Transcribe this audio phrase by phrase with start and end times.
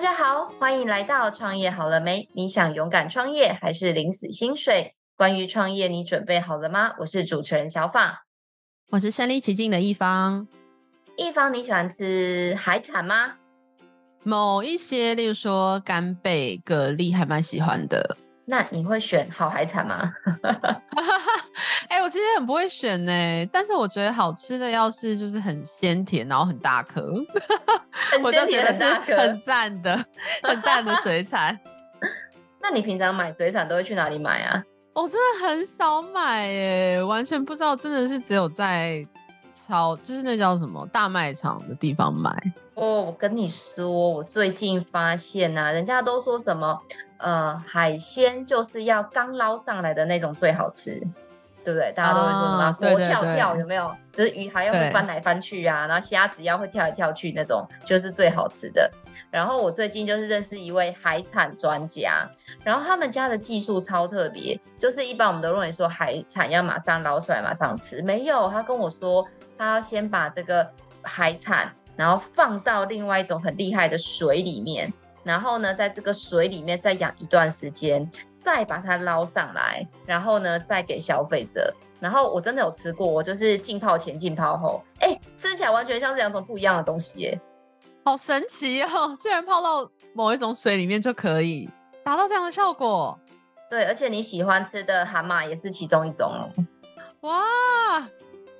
[0.00, 2.26] 大家好，欢迎来到创业好了没？
[2.32, 4.94] 你想勇敢创业还是领死薪水？
[5.14, 6.94] 关于创业，你准备好了吗？
[7.00, 8.24] 我是主持人小法，
[8.92, 10.48] 我是身临其境的一方。
[11.18, 13.34] 一方，你喜欢吃海产吗？
[14.22, 18.16] 某一些，例如说干贝、蛤蜊，还蛮喜欢的。
[18.50, 20.12] 那你会选好海产吗？
[21.88, 27.00] 哎、欸，我其实很不会选呢、欸，但是我觉得好吃的要是就是很鲜甜，然后很大颗，
[28.24, 28.82] 我就觉得是
[29.14, 29.96] 很赞的、
[30.42, 31.56] 很赞的水产。
[32.60, 34.60] 那你平常买水产都会去哪里买啊？
[34.94, 39.06] 我真的很少买耶、欸，完全不知道，真的是只有在
[39.50, 42.30] 超就是那叫什么大卖场的地方买。
[42.74, 46.80] 哦，我跟你说，我最近发现呐、啊，人家都说什么。
[47.22, 50.98] 呃，海鲜就是要刚捞上来的那种最好吃，
[51.62, 51.92] 对不对？
[51.92, 53.94] 大家都会说什么活跳跳，有没有？
[54.10, 58.90] 就是鱼还要会翻来翻去啊，然后虾子要会跳来跳去那种，就是最好吃的。
[59.30, 62.26] 然后我最近就是认识一位海产专家，
[62.64, 69.22] 然后他们家的技术超特别，就是一般我们都认为说海产要马上捞出来马上吃，没有，他跟我说
[69.60, 70.66] 他要先把这个
[71.02, 74.90] 海产，然后放到另外一种很厉害的水里面。
[75.22, 78.10] 然后呢，在这个水里面再养一段时间，
[78.42, 81.74] 再把它捞上来，然后呢，再给消费者。
[81.98, 87.40] 然后我真的有吃过，我就是浸泡前、浸泡后，哎，吃起来完全像是两种不一样的东西，耶，
[88.02, 89.14] 好神奇哦！
[89.20, 91.68] 居然泡到某一种水里面就可以
[92.02, 93.20] 达到这样的效果。
[93.68, 96.48] 对，而且你喜欢吃的蛤蟆也是其中一种哦。
[97.28, 98.08] 哇！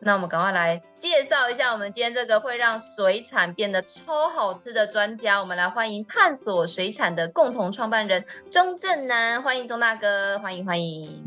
[0.03, 5.39] 那我们赶快来介绍一下我们今天这个会让水产变得超好吃的专家。
[5.39, 11.23] 我们来欢迎探索水产的共同创办人钟正南，欢迎钟大哥，欢迎欢迎。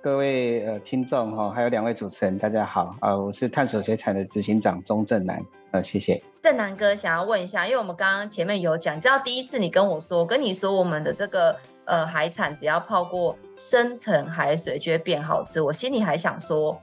[0.00, 5.38] 各位呃听众哈，还有两位主持人，大家好啊，我是探索水产的执行长钟正南，
[5.72, 6.22] 呃，谢谢。
[6.42, 16.80] 正南哥想要问一下，因为我们刚刚前面有讲，你知道第一次你跟我说，我跟你说我们的这个呃海产只要泡过深层海水就会变好吃，我心里还想说。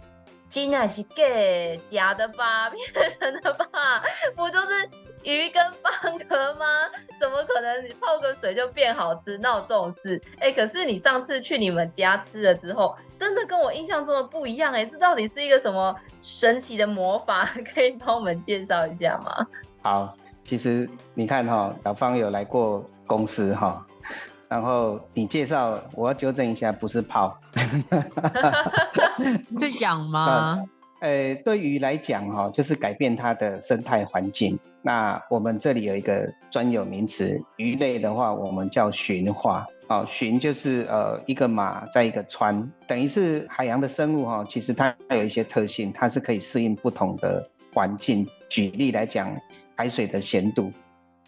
[0.50, 1.04] 真的是
[1.90, 2.70] 假的吧？
[2.72, 3.68] 骗人的吧？
[4.36, 4.90] 不就是
[5.24, 6.66] 鱼跟蚌壳吗？
[7.20, 9.38] 怎么可能你泡个水就变好吃？
[9.38, 10.20] 闹这种事？
[10.40, 14.86] 哎、可是你上次去你们家吃了之后，真的跟我印象中的不一样哎、欸！
[14.88, 17.48] 这到底是一个什么神奇的魔法？
[17.74, 19.46] 可以帮我们介绍一下吗？
[19.84, 23.86] 好，其实你看哈，小芳有来过公司哈。
[24.50, 27.40] 然后你介绍，我要纠正一下，不是泡，
[29.62, 30.64] 是养吗？
[31.02, 34.60] 呃，对鱼来讲哈，就是改变它的生态环境。
[34.82, 39.66] 那我们这里有一个专有名词，鱼类的话，我们叫驯化。
[39.88, 44.44] 哦，驯就是呃一个马在一个川，等于是海洋的生物哈。
[44.48, 48.28] 其实它有一些特性，它是可以适应不同的环境。
[48.50, 49.34] 举例来讲，
[49.76, 50.72] 海水的咸度。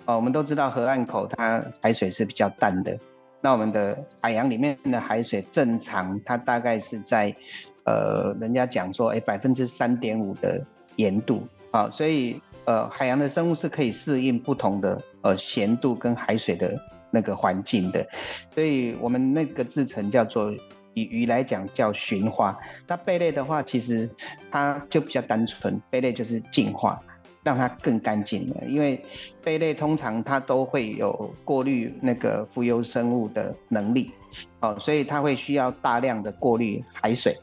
[0.05, 2.97] 哦，我们都知道河岸口它海水是比较淡的。
[3.41, 7.35] 那我们的海洋里面的海水正常，它大概是在，
[7.83, 10.63] 呃，人家讲说，哎，百分之三点五的
[10.97, 16.79] 盐度啊，所以呃，海洋的生物是可以适应不同的呃咸度跟海水的
[17.09, 18.07] 那个环境的，
[18.51, 20.53] 所以我们那个制程叫做
[20.93, 22.59] 以鱼来讲叫驯化。
[22.85, 24.07] 那贝类的话，其实
[24.51, 27.01] 它就比较单纯，贝类就是进化。
[27.43, 29.03] 让它更干净了，因为
[29.43, 34.11] 贝类通常它都会有过滤那个浮游生物的能力，
[34.59, 37.35] 哦，所以它会需要大量的过滤海水，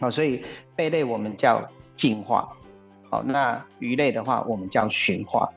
[0.00, 0.42] 哦，所以
[0.74, 1.64] 贝类我们叫
[1.94, 2.48] 净化，
[3.10, 5.48] 哦，那鱼类的话我们叫驯化，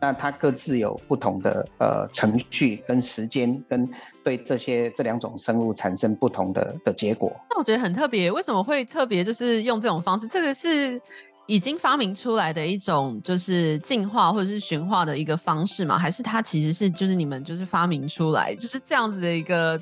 [0.00, 3.88] 那它各自有不同的呃程序跟时间，跟
[4.24, 7.32] 对这些这两种生物产生不同的的结果。
[7.50, 10.26] 那我觉得很特别，为什么会特别就是用这种方式？
[10.26, 11.00] 这个是。
[11.46, 15.98] 已经发明出来的一种就是净化或者是驯化的一个方式吗？
[15.98, 19.80] 还是它其实是就是你们就是发明出来就是这样子的一个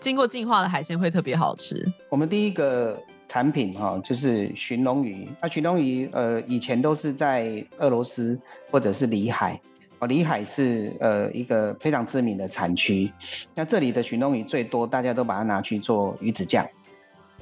[0.00, 1.84] 经过净化的海鲜会特别好吃？
[2.08, 2.98] 我们第一个
[3.28, 8.38] 产品哈就是鲟龙鱼，那鲟龙鱼呃以前都是在俄罗斯
[8.70, 9.60] 或者是里海，
[9.98, 13.12] 哦里海是呃一个非常知名的产区，
[13.54, 16.66] 那这里的鲟龙鱼最多，大家都把它拿去做鱼子酱。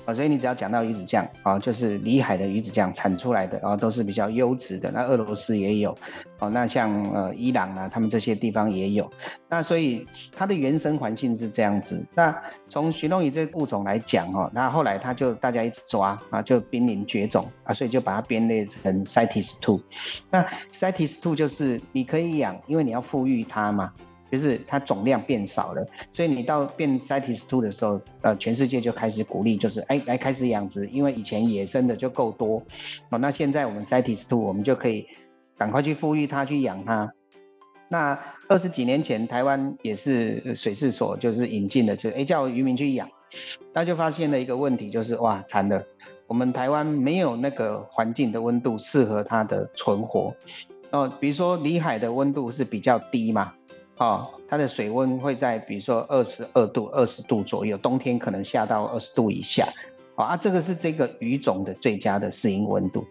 [0.05, 4.91] 啊，所以你只要讲到鱼子酱啊，就是里海的鱼子酱产出来的啊，都是比较优质的。
[4.91, 5.97] 那俄罗斯也有，
[6.41, 9.09] 哦，那像呃伊朗啊，他们这些地方也有。
[9.49, 12.05] 那所以它的原生环境是这样子。
[12.15, 12.35] 那
[12.69, 19.81] 从鲟龙鱼这个物种来讲哦，那后来它就大家一直抓啊，就濒临绝种啊，所以就把它编列成 CITES II。
[20.31, 23.93] 那 CITES II 就是你可以养，因为你要复育它嘛。
[24.33, 32.63] 就是它总量变少了，所以你到变 CITES two 的时候，呃，全世界就开始鼓励，就是哎，来开始养殖，因为以前野生的就够多，
[33.11, 35.07] 哦，那现在我们 CITES two 我们就可以
[35.59, 37.13] 赶快去富裕它，去养它。
[37.91, 38.19] 那
[38.49, 43.07] 二十几年前，台湾也是水试所就是引进的，就哎叫渔民去养，
[43.75, 45.85] 那就发现了一个问题，就是哇惨了，
[46.27, 50.35] 我们台湾没有那个环境的温度适合它的存活。
[50.91, 53.55] 哦，比如说里海的温度是比较低嘛，
[53.99, 59.69] 哦，它的水温会在比如说二十二度、二十度左右，冬天可能下到二十度以下。
[60.15, 63.07] 哦、啊，这个是这个鱼种的最佳的适应温度。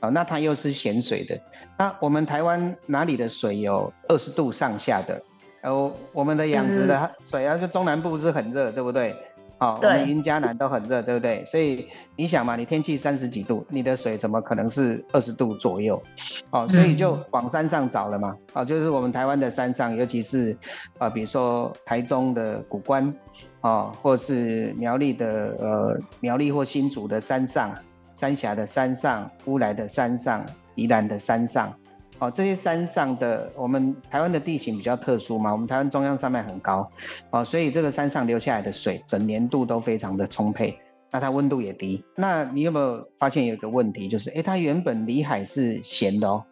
[0.00, 1.38] 哦，那它又是咸水的。
[1.78, 5.22] 那我们台湾哪里的水有二十度上下的？
[5.62, 9.14] 哦，我们的养殖的水啊，就中南部是很热，对不对？
[9.58, 11.44] 哦，对我们云嘉南都很热，对不对？
[11.46, 16.02] 所以你想嘛，你天气三十几度，你的水怎么可能是二十度左右？
[16.50, 18.36] 哦，所以就往山上找了嘛。
[18.52, 20.52] 哦，就是我们台湾的山上，尤其是
[20.98, 23.14] 啊、呃，比如说台中的古关，
[23.62, 27.74] 哦，或是苗栗的呃苗栗或新竹的山上，
[28.14, 30.44] 三峡的山上，乌来的山上，
[30.74, 31.72] 宜兰的山上。
[32.18, 36.90] 哦，这些山上的我们台湾的地形比较特殊嘛，我们台湾中央山脉很高，
[37.30, 40.78] 哦，所以这个山上流下来的水整年度都非常的充沛，
[41.10, 42.02] 那它温度也低。
[42.14, 46.42] 那你有没有发现有一个问题，就是哎，它原本里海是咸的哦，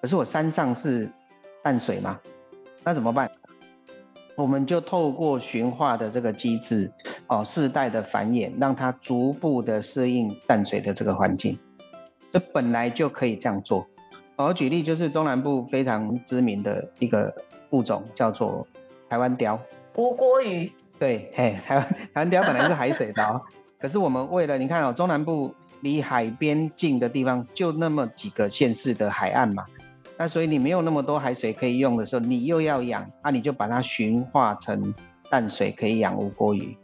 [0.00, 1.10] 可是我山上是
[1.64, 2.20] 淡水嘛，
[2.84, 3.28] 那怎么办？
[4.36, 6.90] 我们就透过驯化的这个机制，
[7.26, 11.58] 哦，世代的繁衍，让它逐步的适应淡水的这个环境，
[12.32, 13.84] 这本来就可以这样做。
[14.44, 17.34] 我举例就是中南部非常知名的一个
[17.70, 18.66] 物种，叫做
[19.08, 19.58] 台湾鲷。
[19.96, 20.70] 吴郭鱼。
[20.98, 23.40] 对，嘿，台湾台湾鲷本来是海水鯛，
[23.80, 29.64] 可是我们为了你看哦，中南部离海边近的地方就那么几个县市的海岸嘛，
[30.18, 34.94] 那所以你没有那么多海水可以用的时候，你又要养，那、啊、你就把它驯化成
[35.30, 36.76] 淡水可以养吴郭鱼。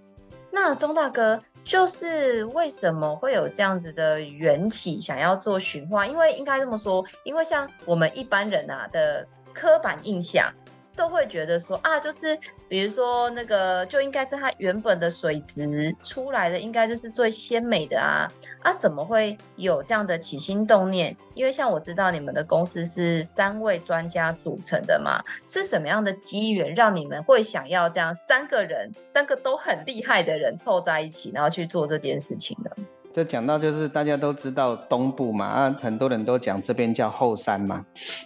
[0.51, 1.39] 那钟大哥。
[1.67, 6.07] 就是为什么会有这样子的缘起，想要做寻化？
[6.07, 10.49] 因为应该这么说，因为像我们一般人啊的刻板印象。
[10.97, 12.37] 都会觉得说啊，就是
[12.69, 18.27] 比如说那个就应该是它原本的水质出来的，应该就是最鲜美的啊
[18.63, 21.15] 啊，怎么会有这样的起心动念？
[21.35, 32.71] 因为像我知道你们的公司是三位专家组成的嘛，是什么样的机缘让你们会想要这样三个人，三个都很厉害的人凑在一起，然后去做这件事情呢？
[33.17, 37.83] 这讲到就是大家都知道东部嘛，啊，很多人都讲这边叫后山嘛。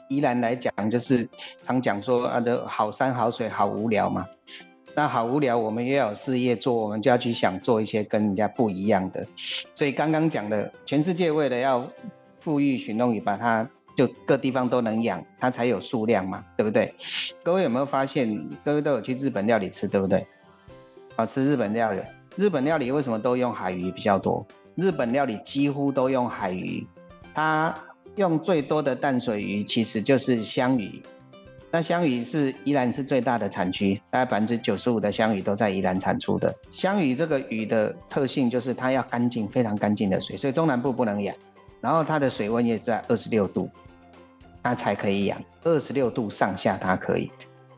[0.08, 1.28] 宜兰来讲就是
[1.62, 4.26] 常讲说啊，这好山好水好无聊嘛。
[4.96, 9.24] 那好无聊，我们也有事业做，我们就要去想做一些跟人家不一样的。
[9.76, 11.86] 所以刚刚讲的，全世界为了要
[12.40, 13.64] 富裕驯龙鱼，把它
[13.96, 16.92] 就各地方都能养，它才有数量嘛，对不对？
[17.44, 20.26] 各位有没有发现，各位都有去日本料理吃，对不对？
[21.14, 22.00] 啊，吃日本料理，
[22.34, 24.44] 日本料理为什么都用海鱼比较多？
[24.80, 26.86] 日本料理几乎都用海鱼，
[27.34, 27.74] 它
[28.16, 31.02] 用最多的淡水鱼其实就是香鱼。
[31.70, 36.52] 那香鱼是宜兰是最大的产区，大概百分之九十五的香鱼都在宜兰产出的。
[36.72, 41.36] 香鱼这个鱼的特性就是它要干净，非常干净的水，所以中南部不能养。
[41.80, 43.70] 然后它的水温也在二十六度，
[44.62, 45.40] 它才可以养。
[45.62, 47.30] 二十六度上下它可以。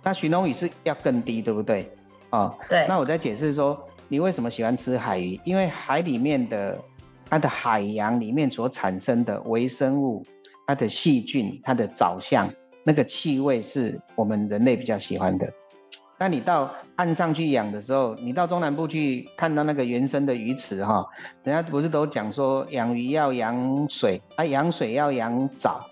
[0.03, 1.91] 那鲟龙鱼是要更低，对不对？
[2.31, 2.87] 哦，对。
[2.89, 3.89] 那我在解释说。
[4.09, 5.41] 你为什么喜欢吃海鱼？
[5.43, 6.79] 因为海里面的
[7.33, 10.23] 它的海洋里面所产生的微生物、
[10.67, 12.53] 它的细菌、它的藻相，
[12.85, 15.51] 那个气味是我们人类比较喜欢的。
[16.19, 21.07] 那你到岸上去养的时候，你到中南部去看到那个原生的鱼池哈，
[21.43, 25.89] 人家不是都讲说养鱼要养水，啊养水要养藻，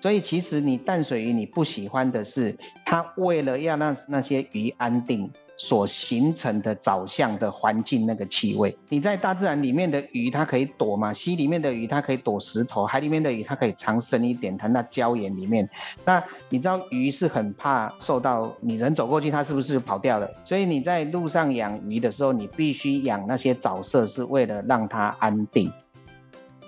[0.00, 5.32] 所以其实你淡水鱼你不喜欢的是，它为了要让那些鱼安定。
[5.58, 11.14] 所形成的藻相的环境那个气味，你在大自然里面的鱼它可以躲嘛？
[11.14, 15.68] 溪里面的鱼它可以躲石头，海里面的鱼它可以藏深一点，它那礁岩里面。
[16.04, 20.30] 那你知道鱼是很怕受到你人走过去，它是不是跑掉了？
[20.44, 25.72] 所以你在路上养鱼的时候，你必须养那些藻色，是为了让它安定，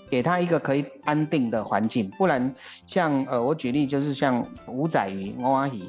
[0.08, 2.08] 给它一个可以安定的环境。
[2.16, 2.54] 不然
[2.86, 5.82] 像呃，我举例就是像五仔鱼、乌仔鱼。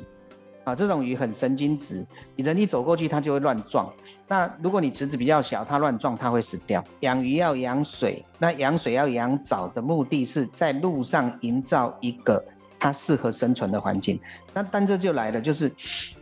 [0.70, 3.92] 啊，这种鱼很神经质，你人一走过去，它就会乱撞。
[4.28, 6.84] 那如果你池子比较小，它乱撞，它会死掉。
[7.00, 12.44] 养鱼要养水，那养水要养藻的目的是在路上营造一个
[12.78, 14.20] 它适合生存的环境。
[14.54, 15.72] 那但这就来了，就是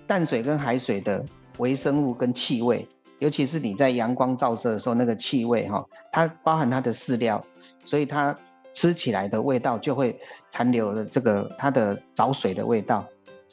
[0.08, 1.26] 淡水跟海水的
[1.58, 2.88] 微生物跟气味，
[3.20, 7.44] 尤其是你在阳光照射的时候，那个气味哈，它包含它的饲料，
[7.84, 8.34] 所以它
[8.74, 10.18] 吃起来的味道就会
[10.50, 13.06] 残留的这个它的藻水的味道。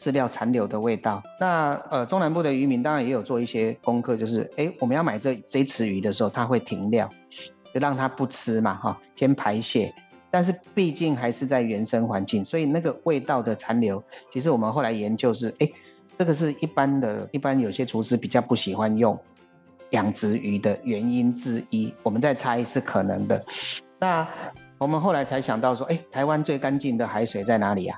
[0.04, 1.22] 饲料残留的味道。
[1.40, 7.08] 那呃，中南部的渔民当然也有做一些功课，就是哎，我们要买这这池鱼的时候，他会停料，
[7.72, 9.94] 就让它不吃嘛，哈，先排泄，
[10.30, 15.70] 但是毕竟还是在原生环境，所以那个味道的残留，其实我们后来研究是，哎，
[16.18, 19.18] 这个是一般的，一般有些厨师比较不喜欢用
[19.90, 21.92] 养殖鱼的原因之一。
[22.02, 23.42] 我们在猜是可能的。
[23.98, 24.28] 那
[24.76, 27.96] 我们后来才想到说，哎，台湾最干净的海水在哪里呀？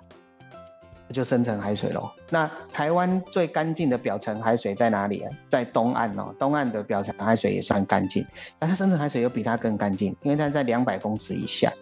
[1.12, 2.10] 就深层海水喽。
[2.30, 5.30] 那台湾最干净的表层海水在哪里啊？
[5.48, 8.24] 在东岸哦，东岸的表层海水也算干净，
[8.58, 11.72] 但它深层海水又比它更干净，因为它在两百公尺以下。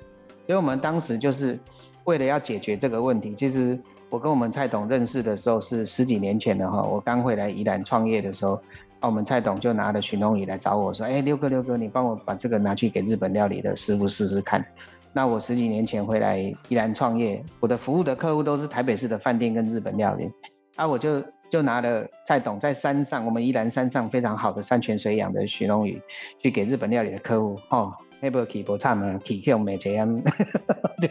[0.47, 1.59] 所以我们当时就是
[2.05, 3.79] 为了要解决这个问题，其实
[4.11, 8.61] 我跟我们蔡董认识的时候是十几年前的哈，我刚回来宜兰创业的时候，
[9.01, 14.65] 我们蔡董就拿了寻龙鱼来找我说，哎，六哥六哥，你帮我把这个拿去给日本料理的师傅试试看。
[15.15, 20.29] 那我十几年前回来宜兰创业，我的服务的客户都是台北市的饭店跟日本料理，
[20.75, 26.03] 啊，我就就拿了蔡董在山上，我们宜兰山上非常好的山泉水养的鲟龙鱼，
[26.43, 27.95] 去给日本料理的客户，哦。
[28.21, 30.23] 那不起不差嘛，起用没这样。
[30.99, 31.11] 对，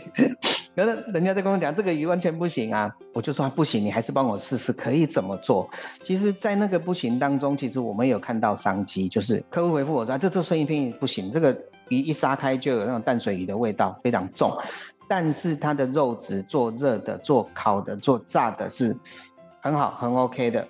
[0.76, 5.70] 可是人家在跟我讲这个鱼完全不行啊，我就说不行，你还是帮我试试，可以怎么做？
[6.04, 11.56] 其实，在那个不行当中，其实我们有看到商机，就是客户回复我说，这做生鱼片不行，这个
[11.90, 14.52] 鱼一杀开就有那种淡水鱼的味道，非常重。
[15.08, 18.96] 但是它的肉质做热的、做烤的、做炸的是
[19.62, 20.68] 很好、很 OK 的。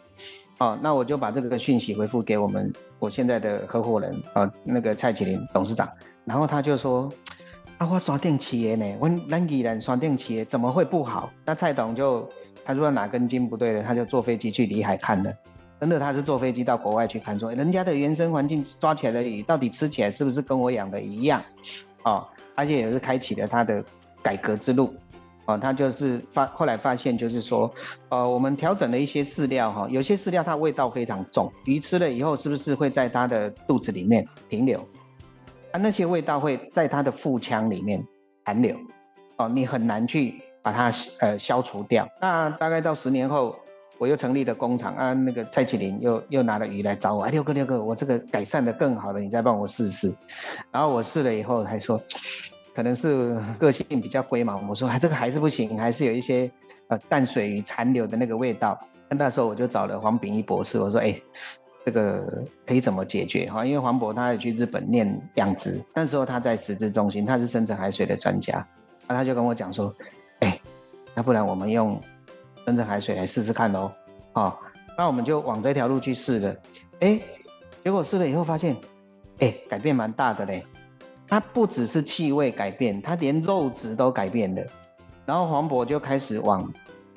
[0.60, 5.90] 哦，那我就把这个讯息回复给我们我现在的合伙人啊，那个蔡启林董事长。
[6.26, 7.10] 然后他就说
[7.78, 12.28] ：“啊，我刷电企业呢，我南宜兰刷电企业怎么会不好？”那蔡董就
[12.64, 15.32] 他说哪根筋不对了，他就坐飞机去里海看了。
[15.84, 21.44] 真的，他是坐飞机到国外去看，说人家的原生环境抓起来的鱼，到底吃起来是不是跟我养的一样？
[22.04, 22.26] 哦，
[22.56, 23.84] 而且也是开启了他的
[24.22, 24.96] 改革之路。
[25.44, 27.70] 哦，他就是发后来发现，就是说，
[28.08, 34.80] 呃，我们调整了一些饲料哈，有些饲料它味道非常重，鱼吃了以后是不是会在它的肚子里面停留？
[35.74, 38.02] 啊，那些味道会在它的腹腔里面
[38.46, 38.78] 残留，
[39.36, 42.08] 哦，你很难去把它呃消除掉。
[42.22, 43.54] 那大概到十年后，
[43.98, 50.14] 我又成立了工厂啊，那个蔡启林又又拿了鱼来找我，哎，六哥六哥，我这个改善的更好了，你再帮我试试。
[50.72, 52.02] 然后我试了以后还说，
[52.74, 56.50] 可能是个性比较龟嘛，我说哎，这个还是不行，还是有一些
[56.88, 58.80] 呃淡水鱼残留的那个味道。
[59.10, 61.16] 那时候我就找了黄秉一博士，我说哎。
[61.86, 63.66] 这个可以怎么解决哈？
[63.66, 68.66] 因为黄渤他也去日本念养殖，那时候他在食资中心，他是深层海水的专家，
[69.06, 69.94] 那他就跟我讲说，
[70.40, 70.58] 哎，
[71.14, 72.00] 那不然我们用
[72.66, 73.92] 深层海水来试试看喽，
[74.34, 74.58] 哦，
[74.98, 76.56] 那我们就往这条路去试了，
[77.00, 77.20] 哎，
[77.84, 78.76] 结果试了以后发现，
[79.40, 80.66] 哎，改变蛮大的嘞，
[81.28, 84.64] 它不只是气味改变，它连肉质都改变了，
[85.26, 86.72] 然后黄渤就开始往。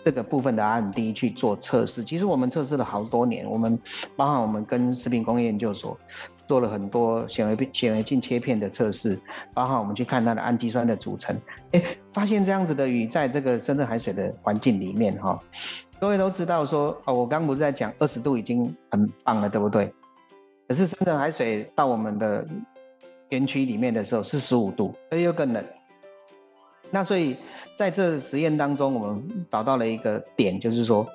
[0.04, 3.76] 这个部分的 R&D 去做测试，其实我们测试了好多年，我们
[4.14, 5.98] 包含我们跟食品工业研究所
[6.46, 9.18] 做了很多显微显微镜切片的测试，
[9.54, 11.36] 包含我们去看它的氨基酸的组成，
[11.72, 15.38] 哎，发现这样子的鱼在这个深圳海水的环境里面哈，
[16.00, 19.92] 各位都知道说哦，我刚不是在讲二十度已经很棒了，对不对？
[20.68, 22.46] 可是深圳海水到我们的
[23.28, 25.64] 园区里面的时候是十五度，而且又更冷，
[26.90, 27.36] 那所以。
[27.78, 31.06] 在这实验当中，我们找到了一个点，就是说，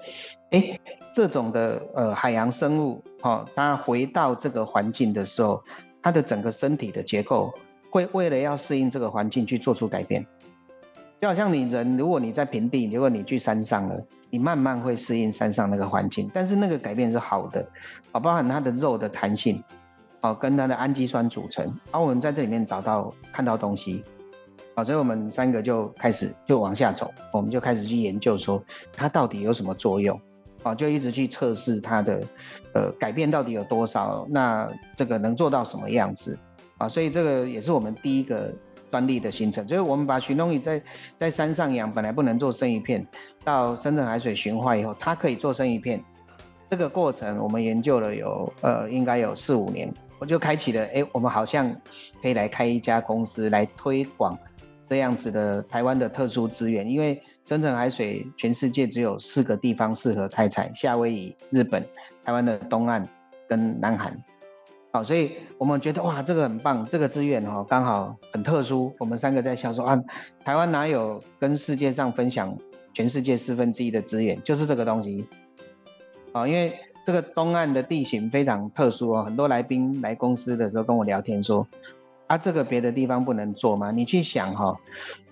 [0.51, 0.79] 哎，
[1.15, 5.63] 这种的呃海洋生物，哈、哦，它回到这个环境的时候，
[6.01, 7.53] 它的整个身体的结构
[7.89, 10.25] 会为了要适应这个环境去做出改变。
[11.21, 17.65] 就好像你人，如果你在平地，如果你去山上了，你慢慢会适应山上那个环境，但是那个改变是好的，
[18.11, 19.63] 啊，包含它的肉的弹性，
[20.19, 24.03] 啊，跟它的氨基酸组成，而我们在这里面找到看到东西。
[24.75, 30.19] 好，所以我们三个就开始就往下走，我们就开始去研究说它到底有什么作用，
[30.63, 32.21] 啊，就一直去测试它的，
[32.73, 36.37] 呃，改变到底有多少，那这个能做到什么样子，
[36.77, 38.53] 啊，所以这个也是我们第一个
[38.91, 40.81] 专利的形成，就是我们把鲟龙鱼在
[41.19, 43.05] 在山上养，本来不能做生鱼片，
[43.43, 46.03] 到深圳海水驯化以后，它可以做生鱼片，
[46.69, 51.75] 这个过程我们研究了有呃应该有四五年，我就开启了，哎，我们好像
[52.21, 54.37] 可以来开一家公司来推广。
[54.89, 61.85] 这样子的台湾的特殊资源，因为深层海水全世界只有四个地方适合开采：夏威夷、日本、
[62.23, 63.05] 台湾的东岸
[63.45, 64.17] 跟南韩。
[64.93, 68.95] 好，所以我们觉得哇，这个很棒，这个资源哦刚好很特殊。
[68.99, 70.01] 我们三个在笑说啊，
[70.45, 72.57] 台湾哪有跟世界上分享
[72.93, 74.41] 全世界四分之一的资源？
[74.43, 75.27] 就是这个东西。
[76.31, 76.73] 啊，因为
[77.05, 81.67] 这个东岸的地形非常特殊哦，很多来宾来公司的时候跟我聊天说。
[82.31, 83.91] 啊，这个别的地方不能做吗？
[83.91, 84.77] 你去想哈、哦，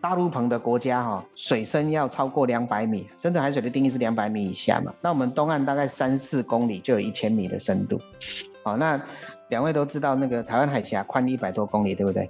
[0.01, 4.93] 大陆棚的国家哈、哦，水深要超过两百米，深层海水的定义是两百米以下嘛。
[4.99, 8.01] 那我们东岸大概三四公里就有一千米的深度。
[8.63, 9.01] 好，那
[9.47, 12.29] 两位都知道那个台湾海峡宽一百多公里，对不对？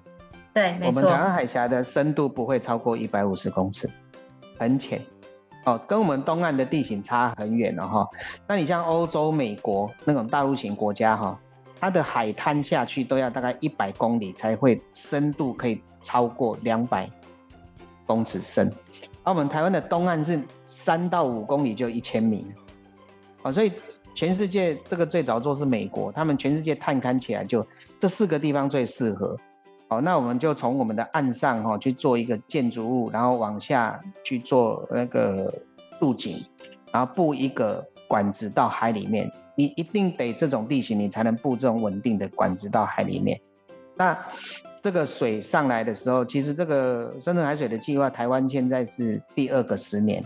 [0.54, 0.88] 对，没错。
[0.88, 3.90] 我们台湾海峡的深度不会超过一百五十公尺，
[4.60, 5.02] 很浅。
[5.66, 8.08] 哦，跟我们东岸的地形差很远了哈。
[8.48, 11.40] 那你像欧洲、美国那种大陆型国家哈，
[11.79, 17.09] 它的海滩下去都要大概一百公里才会深度可以超过两百
[18.05, 18.71] 公尺深。
[19.24, 22.45] 而我们台湾的东岸是三到五公里就一千米。
[23.41, 23.71] 啊，所以
[24.13, 27.65] 全世界这个最早做是美国，他们全世界探勘起来就
[27.98, 29.38] 这四个地方最适合。
[29.88, 35.53] 好，那我们就从我们的岸上哈去做一个建筑物，然后往下去做那个
[36.00, 36.43] 渡井，
[36.91, 39.32] 然后布一个管子到海里面。
[39.56, 43.39] 你一定得这种地形，你才能布这种稳定的管子到海里面。
[43.96, 44.18] 那
[44.82, 50.24] 这个水上来的时候，其实这个深圳海水的计划，台湾现在是第二个十年，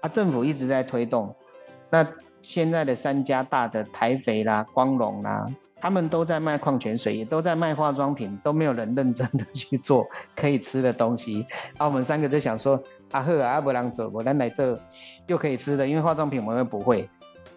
[0.00, 1.34] 啊，政府一直在推动。
[1.90, 2.06] 那
[2.42, 5.46] 现在的三家大的台肥啦、光荣啦。
[5.80, 11.46] 他们都在卖矿泉水，也都在卖化妆品，都没有人认真的去做可以吃的东西。
[11.76, 12.82] 啊，我们三个就想说，
[13.14, 14.76] 阿赫啊，阿伯朗走，我来来这
[15.28, 17.08] 又可以吃的，因为化妆品我们不会。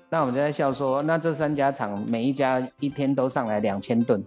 [0.07, 4.23] 那我们就在笑说，那这三家厂每一家一天都上来两千吨，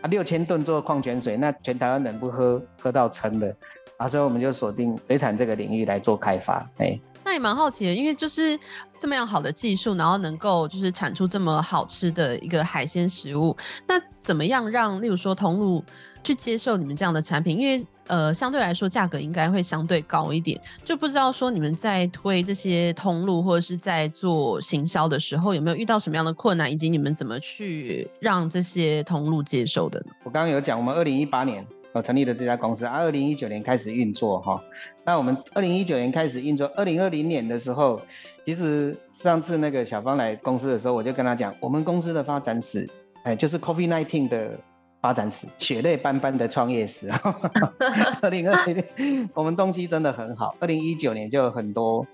[0.00, 3.56] 啊，六千吨做矿泉水，那全台湾人不喝喝到撑的，
[3.96, 6.98] 啊，所以我们就锁定水产这个领域来做开发，哎。
[7.24, 8.58] 那也蛮好奇的，因为就是
[8.96, 15.84] 这么样好的技术，然后能够就是产出这么好吃的一个海鲜食物，那怎么样让例如说通路
[16.24, 17.56] 去接受你们这样的产品？
[17.60, 30.12] 因为呃相对来说价格应该会相对高一点，就不知道说你们在推这些通路或者是在做行销的时候有没有遇到什么样的困难，以及你们怎么去让这些通路接受的呢？
[30.24, 31.66] 我刚刚有讲，我们二零一八年。
[31.94, 34.58] 我成立了这家公司，啊，二零一九年开始运作哈。
[35.04, 38.00] 那我们二零一九年开始运作，二零二零年的时候，
[38.46, 42.88] 其实上次那个小芳来公司的时候，我就跟他讲，我们公司的发展史，
[43.24, 44.58] 哎，就是 COVID-19 的
[45.02, 47.10] 发展史，血泪斑斑的创业史。
[48.22, 50.54] 二零二零年，我们东西真的很好。
[50.60, 52.06] 二零一九年就有很多，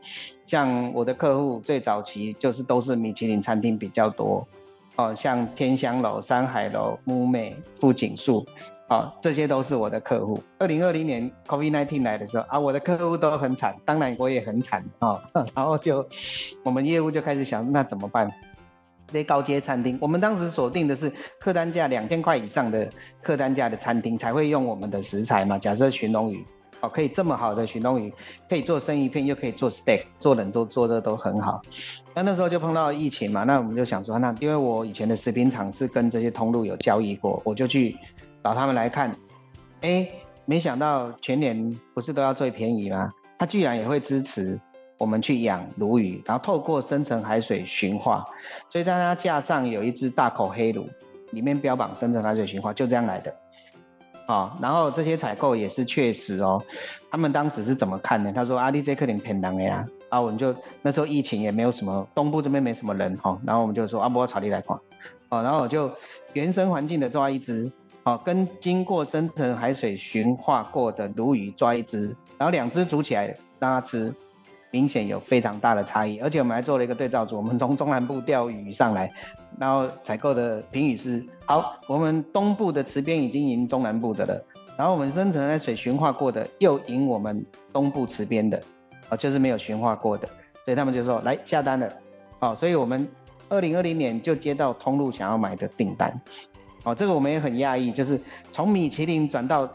[0.47, 4.49] 像我的客户最早期就是都是米其林餐厅比较多，
[4.97, 8.45] 哦，像天香楼、山海楼、木美、富锦树。
[8.89, 10.43] 哦，这些都是我的客户。
[10.57, 15.47] 二零二零年 COVID-19 来的时候啊，我的客户都很惨，当然我也很惨啊、哦。
[15.55, 16.09] 然后就
[16.65, 18.27] 我们业务就开始想，那怎么办？
[19.09, 22.89] 这些高阶餐厅，我们当时锁定的是客单价两千块以上的
[23.21, 25.59] 客单价的餐厅才会用我们的食材嘛。
[25.59, 26.47] 假设寻龙鱼，
[26.81, 28.13] 哦，可以这么好的寻龙鱼，
[28.49, 31.61] 可以做生鱼片，又可以做 steak，做冷做做的都很好。
[32.15, 37.97] 那那时候就碰到疫情嘛，那我们就想说，那因为我以前的食品厂是跟这些通路有交易过，我就去。
[38.41, 39.15] 找他们来看，
[39.83, 40.09] 哎、
[40.47, 43.11] 没想到全年不是都要最便宜吗？
[43.37, 44.59] 他居然也会支持
[44.99, 48.25] 我们去养鲈鱼，然后透过深层海水驯化，
[48.69, 50.89] 所以在他架上有一只大口黑鲈，
[51.31, 53.35] 里面标榜深层海水驯化，就这样来的。
[54.27, 56.63] 啊、然后这些采购也是确实哦。
[57.11, 58.31] 他们当时是怎么看呢？
[58.35, 64.77] 他说阿弟这客人偏当的呀，啊，我们就那时候疫情也没有什么，东部这边没什么人哈、哦，然后我们就说阿波草地来看，
[65.31, 65.91] 哦，然后我就
[66.35, 67.71] 原生环境的抓一只。
[68.05, 73.27] 哦，跟经过深层海水驯化过的鲈鱼抓一只，然后两只煮起来
[73.59, 74.15] 让它吃，
[74.71, 76.19] 明显有非常大的差异。
[76.19, 79.11] 而且我们还做了一个对照组，我们从中南部钓鱼上来，
[79.59, 84.45] 然后采购的评语是：好，我们东部的池边已经赢中南部的了，
[84.77, 88.61] 然后我们深层海水循化过的又赢我们东部池边的，
[89.09, 90.29] 啊，就是没有循化过的，
[90.65, 91.91] 所以他们就说来下单了。
[92.41, 93.09] 哦，所以我们
[93.49, 96.21] 二零二零年就接到通路想要买的订单。
[96.85, 98.21] 哦，这个我们也很讶异，就是
[98.53, 99.69] 从米其林转到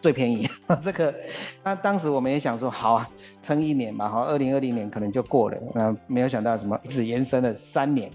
[0.00, 0.48] 最便宜，
[0.82, 1.14] 这个
[1.62, 3.08] 那当时我们也想说，好啊，
[3.42, 8.10] 撑一年嘛，好，二零二零年可能就过了，那没有想到什么一直延伸了三年，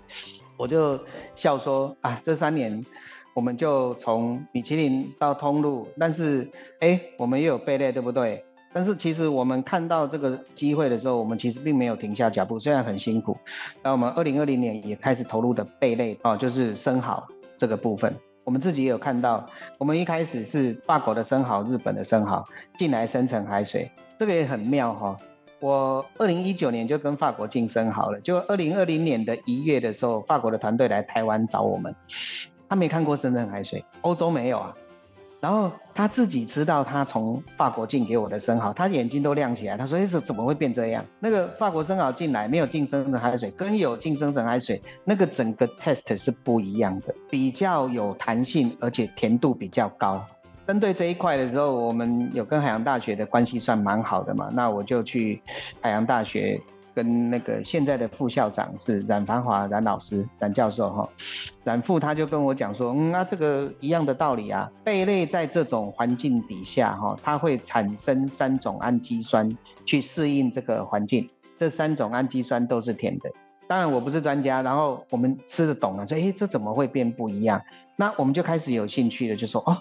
[0.58, 1.00] 我就
[1.36, 2.84] 笑说啊，这三年
[3.34, 8.44] 我们就从米其林到通路，但是哎，我们也有贝类，对不对？
[8.74, 13.38] 但是其实我们看到这个机会的时候，我们其实并没有停下脚步，虽然很辛苦，
[13.84, 17.26] 那我们二零二零年也开始投入的贝类哦，就是生蚝。
[17.58, 18.14] 这个部分，
[18.46, 19.46] 我们自己也有看到。
[19.78, 22.46] 我们一开始是法国的生蚝、日本的生蚝
[22.78, 25.20] 进来深层海水，这个也很妙哈、哦。
[25.60, 31.94] 我二零一九年就跟法国进生蚝了，就二零二零年的一月的时候，法国的团队来台湾找我们，
[32.70, 34.74] 他没看过深圳海水，欧洲没有啊。
[35.46, 39.78] 然后他自己知道，他从法国进给我的生蚝，他眼睛都亮起来。
[39.78, 41.06] 他说：“哎，怎怎么会变这样？
[41.20, 50.26] 那个法国生蚝进来没有进深层海水，跟有进深层海水，那个整个 test 是不一样的，比较有弹性，而且甜度比较高。
[50.66, 55.40] 针对这一块的时候，我们有跟海洋大学的关系算蛮好的嘛，那我就去
[55.80, 56.60] 海洋大学
[56.96, 61.10] 跟那个现在的副校长是冉繁华冉老师冉教授哈，
[61.66, 69.50] 冉副他就跟我讲说，嗯，那、啊、这个一样的道理啊，贝类在这种环境底下哈，它会产生三种氨基酸
[69.86, 71.28] 去适应这个环境，
[71.60, 73.30] 这三种氨基酸都是甜的。
[73.68, 77.62] 当然我不是专家，然后我们吃得懂了，说，哎，这怎么会变不一样？
[77.98, 79.76] 那我们就开始有兴趣了，就说，哦，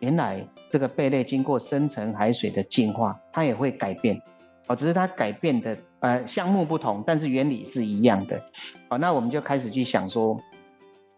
[0.00, 4.20] 原来这个贝类经过深层海水的净化，它也会改变。
[4.68, 8.40] 哦，只是它改变的呃项目不同，但是原理是一样的。
[8.88, 10.36] 好，那我们就开始去想说，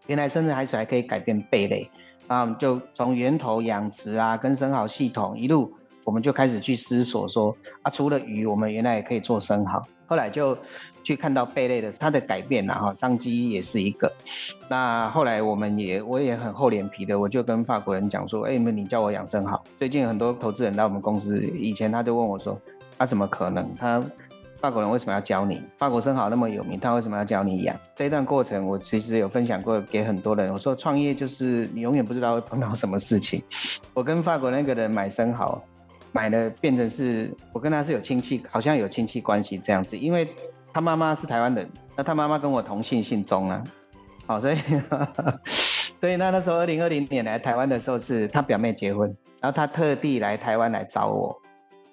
[0.07, 1.89] 原来深层海水还可以改变贝类
[2.27, 5.69] 啊，就从源头养殖啊，跟生蚝系统一路，
[6.05, 9.83] 我们就开始去思索说啊，除了鱼，我们原来也可以做生蚝。
[10.07, 10.57] 后来就
[11.03, 14.11] 去看到贝类的它的改变，然后商机也是一个。
[14.69, 19.61] 那后来我们也我也很厚脸皮的，我就跟法国人讲说，哎，你叫我养生蚝。
[19.77, 22.57] 最近很多投资人来我们公司，以前他就问我说。
[22.97, 23.73] 他怎么可能？
[23.75, 24.01] 他
[24.59, 25.59] 法国人为什么要教你？
[25.79, 27.75] 法国生蚝那么有名，他为什么要教你养？
[27.95, 30.53] 这一段过程，我其实有分享过给很多人。
[30.53, 33.41] 我说创业就是你永远不知道会碰到什么事情。
[33.95, 35.59] 我跟法国那个人买生蚝，
[36.11, 39.97] 买了变成是我跟他是有亲戚，好像有亲戚关系这样子。
[39.97, 40.31] 因为
[40.71, 43.63] 他妈妈是台湾人，那他妈妈跟我同姓，姓钟啊。
[44.27, 44.57] 好，所以
[45.99, 49.07] 所以那那时候二零二零年来台湾的时候，是他表妹结婚，
[49.41, 51.41] 然后他特地来台湾来找我。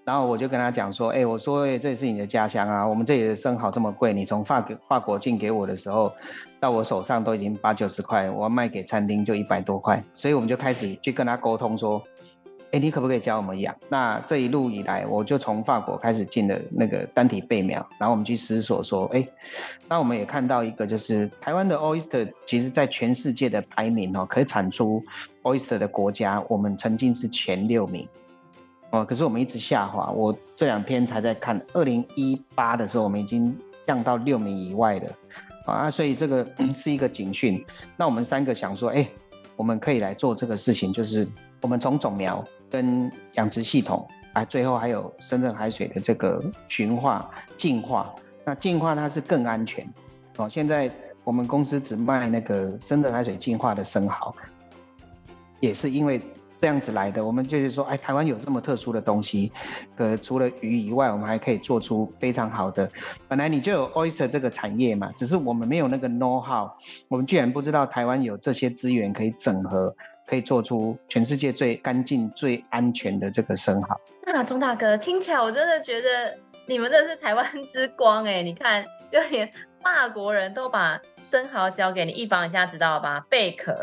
[0.08, 6.10] 然后我就跟他讲说，哎、我说，哎、欸，这也是你的家乡啊，我们这里的生蚝这么贵，你从法国法国进给我的时候，
[6.58, 12.02] 到我手上都已经八九十块，我要卖给餐厅就一百多块，所以我们就开始去跟他沟通说，
[12.72, 13.76] 哎、你可不可以教我们养？
[13.90, 19.22] 那这一路以来，我就从法国开始进了那个单体贝苗，然后我们去思索说，哎、
[19.90, 25.04] 那我们也看到一个，就是台湾的 oyster，其实在全世界的排名哦，可以产出
[25.42, 28.08] oyster 的国家，我们曾经是前六名。
[28.90, 30.11] 哦，可是我们一直下滑。
[30.11, 33.55] 我这两天才在看，二零一八的时候，我们已经
[33.87, 35.12] 降到六名以外了。
[35.66, 37.62] 啊，所以这个 是一个警讯。
[37.98, 39.07] 那我们三个想说，哎、
[39.57, 41.29] 我们可以来做这个事情，就是
[41.61, 48.11] 我们从种苗跟养殖系统，啊，最后还有深圳海水的这个驯化、净化。
[48.46, 49.87] 那净化它是更安全。
[50.38, 50.90] 哦，现在
[51.24, 54.35] 我们公司只卖那个深圳海水净化的生蚝，
[55.61, 56.18] 也是因为。
[56.60, 59.52] 这样子来的，我们就是说，哎，台湾有这么特殊的东西，
[59.96, 62.90] 呃，除了鱼以外，我们还可以做出非常好的。
[63.28, 66.70] 本来你就有 oyster 这个产业嘛，只是我们没有那个 know how，
[67.08, 69.94] 我们居然不知道台湾有这些资源可以整合，
[70.26, 74.00] 可以做出全世界最干净、最安全的这个生蚝。
[74.24, 78.42] 那钟大哥听起来，我真的觉得你们这是台湾之光哎！
[78.42, 79.48] 你看，就连。
[79.82, 83.24] 法国人都把生蚝交给你，一方一下知道吧？
[83.28, 83.78] 贝壳，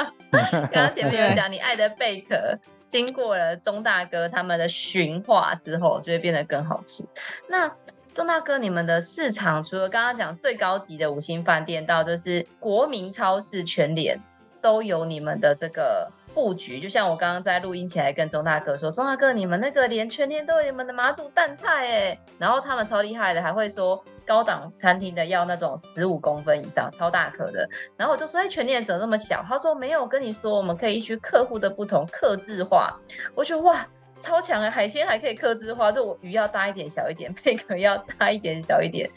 [0.30, 2.58] 刚刚前面有讲，你爱的贝壳
[2.88, 7.04] 经过了钟大哥他们的驯化之后，就会变得更好吃。
[7.48, 7.70] 那
[8.14, 14.20] 钟大哥，你们的市场除了刚刚讲最高级的五星饭店，到就是国民超市全联
[14.62, 16.10] 都有你们的这个。
[16.36, 29.42] 布局就像我刚刚在录音前来跟钟大哥说，钟大哥，你们那个连全年都有你们的马祖淡菜哎，然后他们超厉害的，还会说高档餐厅的要那种十五公分以上超大颗的，然后我就说哎，全年怎么那么小？
[29.48, 32.94] 他说没有，跟你说，我们可以依据客户的不同客制化。
[33.34, 33.86] 我觉得哇，
[34.20, 39.10] 超强的海鲜还可以客制化，就我鱼要大一点小一点，贝壳要大一点小一点，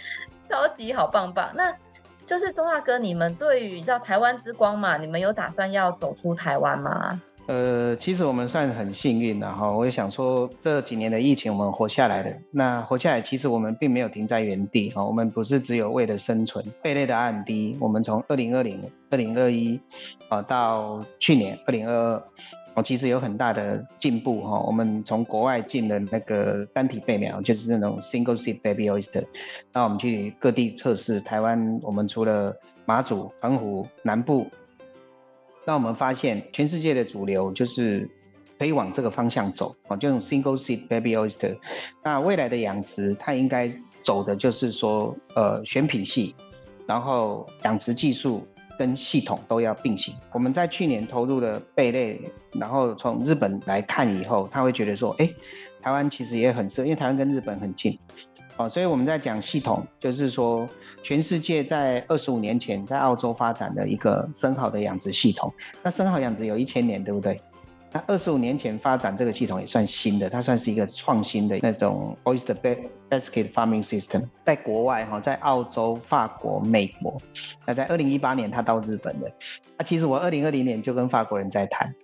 [0.50, 1.52] 超级好棒棒。
[1.54, 1.76] 那。
[2.30, 7.20] 就是钟大哥，你们对于叫台湾之光嘛，你们有打算要走出台湾吗？
[7.48, 9.72] 呃，其实我们算很幸运的哈。
[9.72, 12.32] 我也想说，这几年的疫情，我们活下来了。
[12.52, 15.04] 那活下来，其实我们并没有停在原地哈。
[15.04, 19.82] 我们不是只有为了生存，贝类的 R&D，我们从二零二零、二零二一
[20.28, 22.24] 啊到去年二零二二。
[22.82, 24.60] 其实有很大的进步哈。
[24.60, 29.24] 我们从国外进的那个单体贝苗，就是那种 single seed baby oyster。
[29.74, 34.48] 那我们去各地测试，台湾我们除了马祖、澎湖、南部，
[35.66, 38.10] 那我们发现全世界的主流就是
[38.58, 41.58] 可以往这个方向走哦，就用 single seed baby oyster。
[42.04, 43.70] 那未来的养殖，它应该
[44.04, 46.36] 走的就是说，呃，选品系，
[46.88, 48.48] 然后养殖技术。
[48.80, 50.16] 跟系统都要并行。
[50.32, 52.22] 我们在去年投入的贝类，
[52.54, 55.30] 然后从日本来看以后，他会觉得说，哎，
[55.82, 58.00] 台湾其实也很适合，因为台湾跟日本很近，
[58.56, 60.66] 哦，所以我们在讲系统，就是说
[61.04, 67.38] 全世界在二十五年前在澳洲发展的一个生蚝的养殖系统，那生蚝养殖有一千年，对不对？
[67.92, 72.56] 那二十五年前发展这个系统也算新的，它算是一个创新的那种 oyster
[73.10, 77.20] basket farming system，在国外哈，在澳洲、法国、美国，
[77.66, 79.32] 那在二零一八年他到日本的，
[79.78, 81.96] 那其实我二零二零年就跟法国人在谈，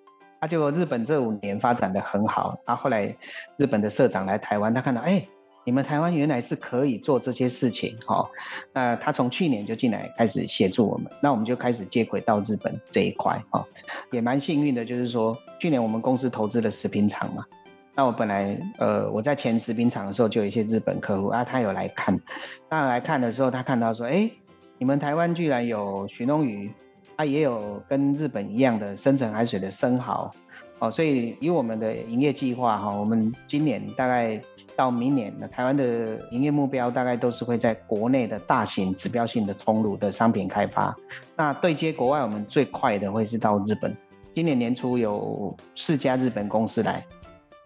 [0.41, 3.15] 那，结果日本这五年发展的很好，啊，后来
[3.57, 5.23] 日本的社长来台湾，他看到哎，
[5.65, 8.30] 你们台湾原来是可以做这些事情，哈，
[8.71, 13.65] 那他从去年就进来开始协助我们，那我们就开始接轨到日本这一块，哈，
[14.12, 17.43] 也蛮幸运的，就是说去年我们公司投资了食品厂嘛，
[17.95, 22.19] 那我本来呃我在前食品厂的时候就有一些日本客户啊，他有来看，
[22.69, 24.30] 他来看的时候，他看到说，哎，
[24.78, 26.71] 你们台湾居然有鲟龙鱼，
[27.17, 30.32] 他也有跟日本一样的深层海水的生蚝。
[30.79, 34.39] 哦，所以以我们的营业计划哈，我们今年大概
[34.75, 40.93] 到明年呢，台湾的营业目标大概都是会在国内的大型指标性的通路的商品开发。
[41.38, 43.95] 那对接国外，我们最快的会是到日本。
[44.33, 47.05] 今年年初有四家日本公司来，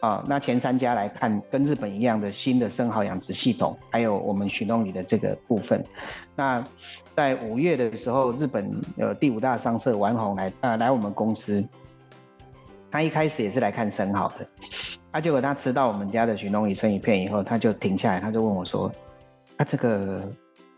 [0.02, 5.84] 啊，那前三家来看跟日本一样的新的生蚝养殖系统，还有我们鲟龙鱼的这个部分。
[6.36, 6.64] 那
[7.16, 11.68] 在五月的时候，日本呃第五大商社丸红来啊来我们公司。
[12.92, 14.48] 他一开始也是来看生蚝的，
[15.12, 18.92] 啊，结果他吃到我们家的寻龙鱼生鱼片以后，他就停下来，他就问我说
[19.58, 20.22] ：“啊，这个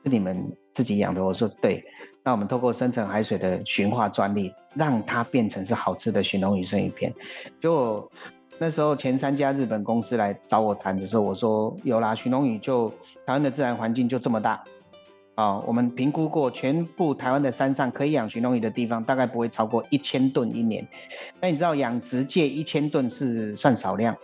[0.04, 1.84] 是你们自己养的？”我说：“对。”
[2.24, 7.12] 那我们透过深层海水的驯化专利，让它变成是好吃的寻龙鱼生鱼片。
[7.60, 8.08] 就
[8.60, 12.88] 那时候前三家日本公司来找我谈的时候，我说：“有啦，寻龙鱼就
[13.26, 14.64] 台湾的自然环境就这么大。”
[15.36, 20.86] 啊、我们评估过，全部台湾的山上可以养鲟龙鱼的地方，大概不会超过一千吨一年。
[21.40, 24.16] 那你知道养殖界一千吨是算少量，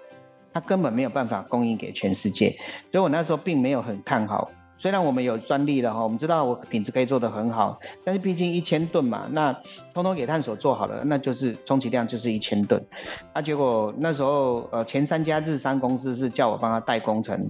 [0.53, 2.57] 它根本没有办法供应给全世界，
[2.91, 4.51] 所以我那时候并没有很看好。
[4.79, 9.51] 虽然我们有专利了哈，我们知道我品质可以做得很好，但是毕竟一千吨嘛，那
[9.93, 12.83] 通通给探索做好了，那就是充其量就是一千吨。
[13.33, 17.49] 那结果那时候呃前三家日商公司是叫我帮他代工成，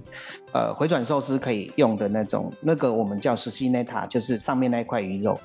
[0.54, 5.38] 呃回转寿司可以用的那种，那个我们叫寿司内塔，就是上面那一块鱼肉。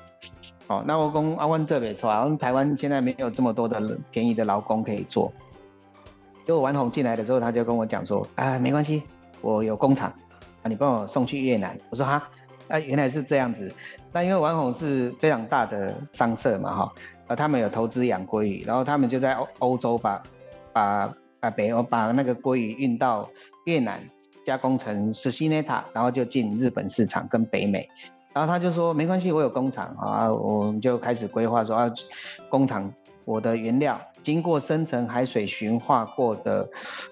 [0.66, 3.78] 哦，那我跟阿湾这边错啊，台湾现在没有这么多的
[4.10, 5.30] 便宜的劳工可以做。
[6.46, 9.02] 结果丸红进来的时候，他就跟我讲说，啊没关系，
[9.42, 10.10] 我有工厂。
[10.68, 12.28] 你帮我送去越南，我说哈，
[12.68, 13.72] 啊原来是这样子，
[14.12, 16.92] 那因为丸红是非常大的商社嘛哈，
[17.28, 20.22] 呃他们有投资养鲑鱼，然后他们就在欧欧洲把
[20.72, 23.28] 把啊北欧把那个鲑鱼运到
[23.64, 24.00] 越南
[24.44, 27.88] 加工成寿司ネタ，然后就进日本市场跟北美，
[28.32, 31.90] 然后他就说没关系，我有工厂啊，我们就开始规划说啊
[32.48, 32.92] 工厂。
[33.26, 36.68] 我的原料经过深层海水循化过的，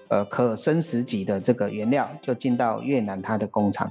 [0.09, 3.87] 呃，可生食级的这个原料就进到越南它的工厂，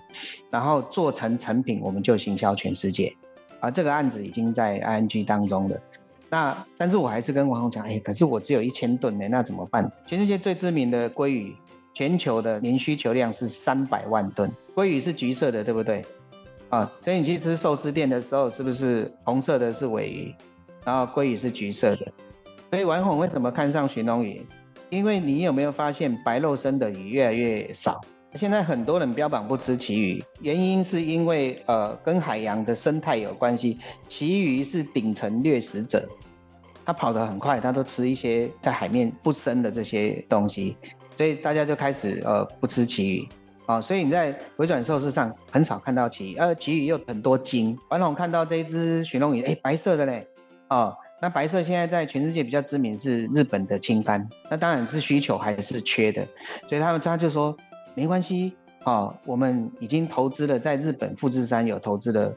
[0.50, 3.14] 然后做成成品，我们就行销全世界。
[3.60, 5.80] 啊，这个案子已经在 ING 当中了。
[6.28, 9.90] 那但是我还是跟王红讲，哎，可是我只有一千吨呢，那怎么办？
[10.06, 11.54] 全世界最知名的鲑鱼，
[11.94, 14.50] 全球的年需求量是三百万吨。
[14.74, 16.02] 鲑鱼是橘色的，对不对？
[16.70, 20.34] 啊，所以你去吃寿司店的时候，是不是红色的是尾鱼？
[20.84, 22.10] 然后鲑鱼是橘色的，
[22.72, 24.46] 所以丸红为什么看上寻龙鱼？
[24.88, 28.00] 因为你有没有发现白肉身的鱼越来越少？
[28.34, 33.78] 现在很多人标榜不吃旗鱼，原因是因为呃跟海洋的生态有关系。
[34.08, 36.08] 旗鱼是顶层掠食者，
[36.86, 40.74] 它跑得很快，它都吃一些在海面不深的这些东西，
[41.14, 43.28] 所以大家就开始呃不吃旗鱼
[43.66, 47.78] 啊、所以你在回转寿司上很少看到旗鱼，呃旗鱼又很多筋。
[47.90, 50.26] 丸红看到这一只寻龙鱼，哎白色的嘞。
[50.70, 56.26] 哦，那白色现在在全世界比较知名是日本的青帆，那当然是需求还是缺的，
[56.68, 57.56] 所以他们他就说
[57.94, 62.34] 没关系，哦，我们已经投资了，在日本富士山有投资了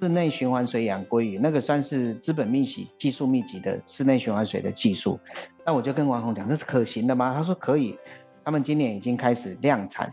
[0.00, 5.20] 室内循环水养鲑鱼，那个算是资本密集、技术密集的室内循环水的技术。
[5.66, 7.34] 那我就跟王红讲，这是可行的吗？
[7.36, 7.98] 他说可以，
[8.42, 10.10] 他们今年已经开始量产，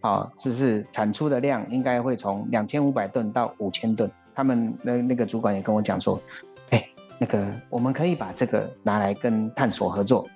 [0.00, 4.10] 啊、哦，就是产出的量应该会从两千五百吨到五千吨。
[4.34, 6.20] 他们那那个主管也跟我讲说。
[7.22, 10.26] 那个，我们可以把这个拿来跟探索合作，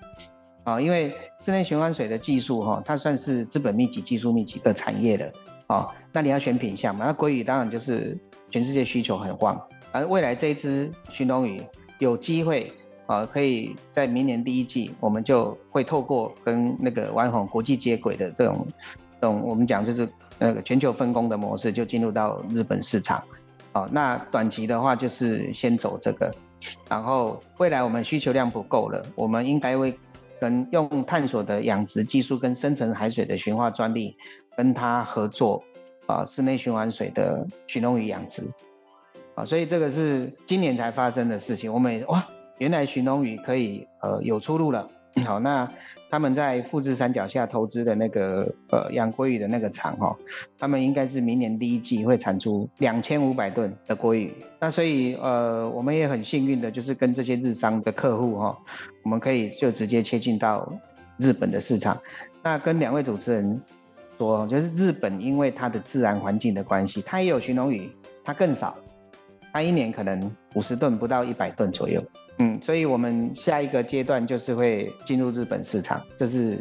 [0.65, 1.09] 啊，因为
[1.41, 5.33] 室内循环水的技术哈，它算是资本密集、技术密集的产业了，
[5.67, 8.15] 啊，那你要选品项嘛，那鲑鱼当然就是
[8.51, 9.59] 全世界需求很旺，
[9.93, 11.59] 而未来这一只鲟龙鱼
[12.01, 12.71] 有机会
[13.07, 18.67] 啊，可以在明年第一季，我们就会透过跟那个丸红国际接轨的这种，
[19.23, 20.07] 这种我们讲就是
[20.39, 23.25] 那个全球分工的模式，就进入到日本市场，
[23.73, 26.31] 啊，那短期的话就是先走这个。
[26.89, 29.99] 然后未来我们需求量不够了，我们应该会
[30.41, 34.17] 跟用探索的养殖技术跟深层海水的循化专利
[34.57, 35.63] 跟它合作
[36.07, 38.43] 啊，室内循环水的鲟龙鱼养殖
[39.35, 41.73] 啊，所以这个是今年才发生的事情。
[41.73, 42.27] 我们哇，
[42.59, 44.89] 原来鲟龙鱼可以呃有出路了。
[45.25, 45.69] 好，那。
[46.15, 50.17] 他们在富士山脚下投资的那个呃养鲑鱼的那个厂哈，
[50.57, 54.33] 他们应该是明年第一季会产出两千五百吨的鲑鱼。
[54.61, 58.57] 那所以呃我们也很幸运的，就是跟这些日商的客户哈，
[59.03, 60.73] 我们可以就直接切进到
[61.19, 62.01] 日本的市场。
[62.45, 63.61] 那跟两位主持人
[64.17, 67.91] 说，就是日本因为它的自然环境的关系，它也有鲟龙鱼，
[68.23, 68.77] 它更少，
[69.53, 72.01] 它一年可能五十吨不到一百吨左右。
[72.39, 76.59] 嗯，所以我们下一个阶段就是会进入日本市场，这是。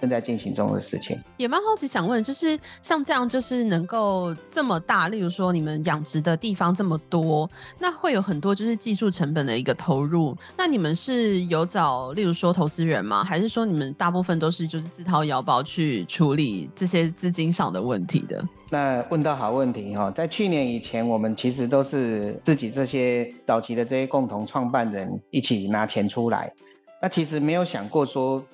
[0.00, 10.36] 正在进行中的事情，也蛮好奇，想问，就是像这样，就是能够这么大，例如说你们养殖的地方这么多，那会有很多就是技术成本的一个投入。
[10.56, 13.24] 那你们是有找，例如说投资人吗？
[13.24, 18.44] 还是说你们大部分都是就是自掏腰包去处理这些资金上的问题的？
[18.68, 26.52] 那问到好问题哈，在去年以前，我们其实都是自己这些早期的这些共同创办人一起拿钱出来，
[27.00, 28.44] 那其实没有想过说。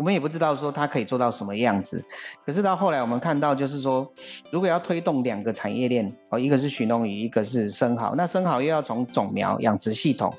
[0.00, 2.02] 我们也不知道说它可以做到什么样子，
[2.46, 4.10] 可是到后来我们看到，就是说，
[4.50, 10.32] 如果要推动两个产业链，哦，一个是鲟龙鱼，一个是生蚝，那生蚝又要从种苗、养殖系统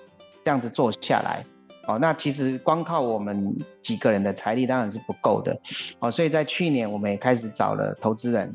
[0.44, 1.44] 这样子做下来，
[1.86, 5.56] 哦，那其实光靠我们几个人的财力当然是不够的，
[6.00, 8.52] 哦，所以在去年我们也开始找了投资人。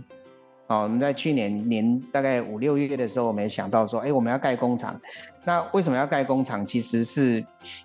[0.69, 5.01] 哦，我们在去年年大概五六月的时候，我们也想到说，哎，我们要盖工厂。
[5.46, 6.66] 那为什么要盖工厂？
[6.66, 7.44] 其实是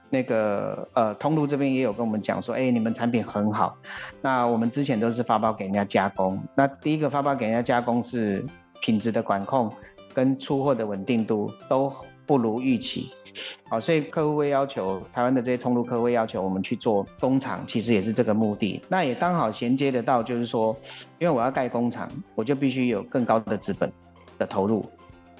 [0.09, 3.77] 那个呃，通路这边也有跟我们讲说，哎，你们产品很好。
[4.19, 6.41] 那我们之前都是发包给人家加工。
[6.55, 8.43] 那第一个发包给人家加工是
[8.81, 9.71] 品质的管控
[10.11, 11.93] 跟出货的稳定度都
[12.25, 13.11] 不如预期。
[13.69, 18.81] 好，所以客户会要求台湾的这些通路客户会要求我们去做工厂，其实也是这个目的。
[18.89, 20.75] 那也刚好衔接得到，就是说，
[21.19, 23.89] 因为我要盖工厂，我就必须有更高的资本
[24.37, 24.83] 的投入。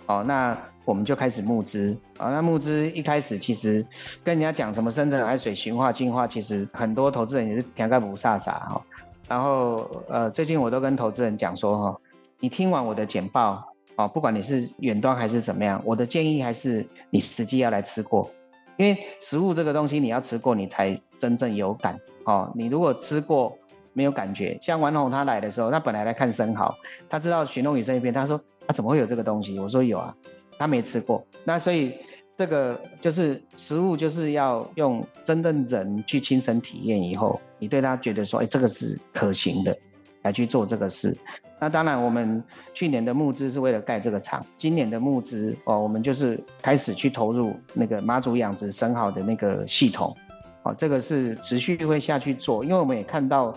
[0.05, 1.97] 好，那我们就开始募资。
[2.17, 3.85] 啊，那募资一开始其实
[4.23, 8.81] 跟人家讲什么深层海水循化净化，其实很多投资人也是听个不飒飒哈。
[9.27, 11.97] 然后呃，最近我都跟投资人讲说哈，
[12.39, 13.67] 你听完我的简报。
[13.97, 18.31] 哦，不管你是远端还是怎么样，我的建议还是你实际要来吃过，
[18.77, 21.99] 因为食物这个东西你要吃过，你才真正有感。
[22.23, 23.57] 哦，你如果吃过
[23.91, 26.73] 没有感觉，像王宏他来的时候，他本来来看生蚝，
[27.09, 29.59] 他知道鲟龙鱼生一边，他说他怎么会有这个东西？
[29.59, 30.15] 我说有啊，
[30.61, 31.25] 他没吃过。
[31.43, 31.95] 那所以
[32.37, 39.75] 这个就是食物，就是要用真的人去亲身体验以后，你对他觉得说，哎，这个是可行的，
[40.21, 41.17] 来去做这个事。
[41.59, 42.43] 那当然，我们
[42.75, 50.15] 去年的募资是为了盖这个厂，今年的募资哦，我们就是开始去投入那个妈祖养殖生蚝的那个系统，
[50.61, 53.55] 哦，这个是持续会下去做，因为我们也看到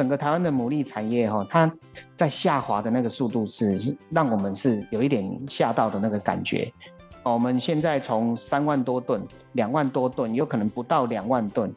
[0.00, 1.70] 整个台湾的牡蛎产业哈，它
[2.16, 6.72] 在下滑的那个速度是让我们是有一点吓到的那个感觉，
[7.22, 11.70] 哦，我们现在从三万多吨、两万多吨，有可能不到两万吨。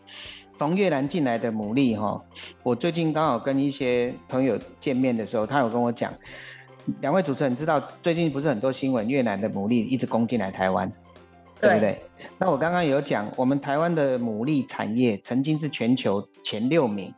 [0.58, 2.24] 从越南进来的牡蛎哈，
[2.64, 6.14] 我最近刚好跟一些朋友见面的时候，他有跟我讲，
[7.02, 10.90] 两位主持人知道最近不是很多新闻，越南的牡蛎一直攻进来台湾，
[11.60, 12.02] 对，对不对？
[12.40, 17.14] 那我刚刚有讲，我们台湾的牡蛎产业曾经是全球前六名，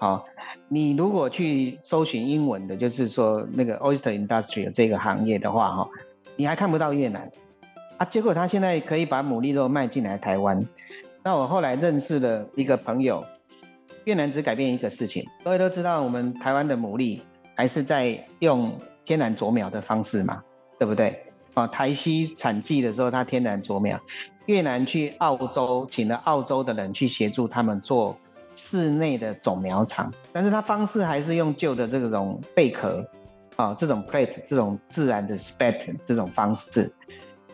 [0.00, 0.24] 好，
[0.68, 5.88] 你如果去搜寻英文的，就是说那个 oyster industry 这个行业的话哈，
[6.36, 7.30] 你还看不到越南
[7.98, 10.58] 啊，结果他现在可以把牡蛎肉卖进来台湾。
[11.22, 13.22] 那我后来认识了一个朋友，
[14.04, 17.20] 越南只改变一个事情，各位都知道，我们台湾的牡蛎
[17.54, 18.72] 还是在用
[19.04, 20.42] 天然啄苗的方式嘛，
[20.78, 21.14] 对不对？
[21.52, 24.00] 啊，台西产季的时候，它天然啄苗，
[24.46, 28.16] 越南去澳洲请了澳洲的人去协助他们做
[28.60, 33.04] 室内的种苗场，但是它方式还是用旧的这种贝壳
[33.56, 36.92] 啊，这种 plate 这种自然的 spat 这种方式，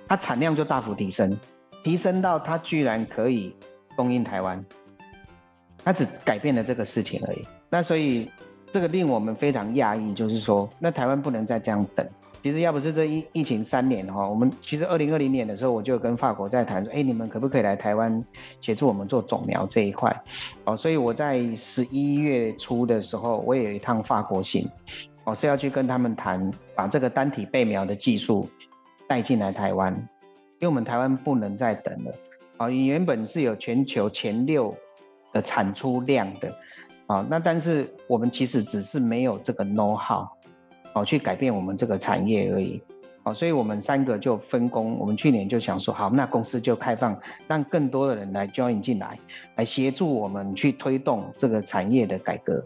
[0.08, 1.38] 它产量就大幅提升。
[1.84, 3.54] 提升到它居然可以
[3.94, 4.64] 供应台湾，
[5.84, 7.46] 它只改变了这个事情而已。
[7.70, 8.28] 那所以
[8.72, 12.04] 这个令我们非常讶异，就是说，那台湾不能再这样等。
[12.42, 18.24] 其实要不是这疫疫情三年哈，我们其实二零二零年的时候，我就跟法国在谈说，哎，你们可不可以来台湾
[18.60, 20.14] 协助我们做种苗这一块？
[20.64, 24.68] 哦，所以我在十一月初的时候，我也有一趟法国行，
[25.24, 28.48] 我是要去跟他们谈，把这个单体备苗的技术
[29.08, 29.92] 带进来台湾。
[30.58, 32.14] 因为我们台湾不能再等了，
[32.56, 34.74] 啊，原本是有全球前六
[35.32, 36.54] 的产出量的，
[37.06, 40.26] 啊，那但是我们其实只是没有这个 know how，
[40.96, 42.82] 哦，去改变我们这个产业而已，
[43.22, 47.16] 哦，所以我们三个就分工，我们去年就想说，好，那公司就开放，
[47.46, 49.18] 让更多的人来 join 进来，
[49.56, 52.64] 来协助我们去推动这个产业的改革，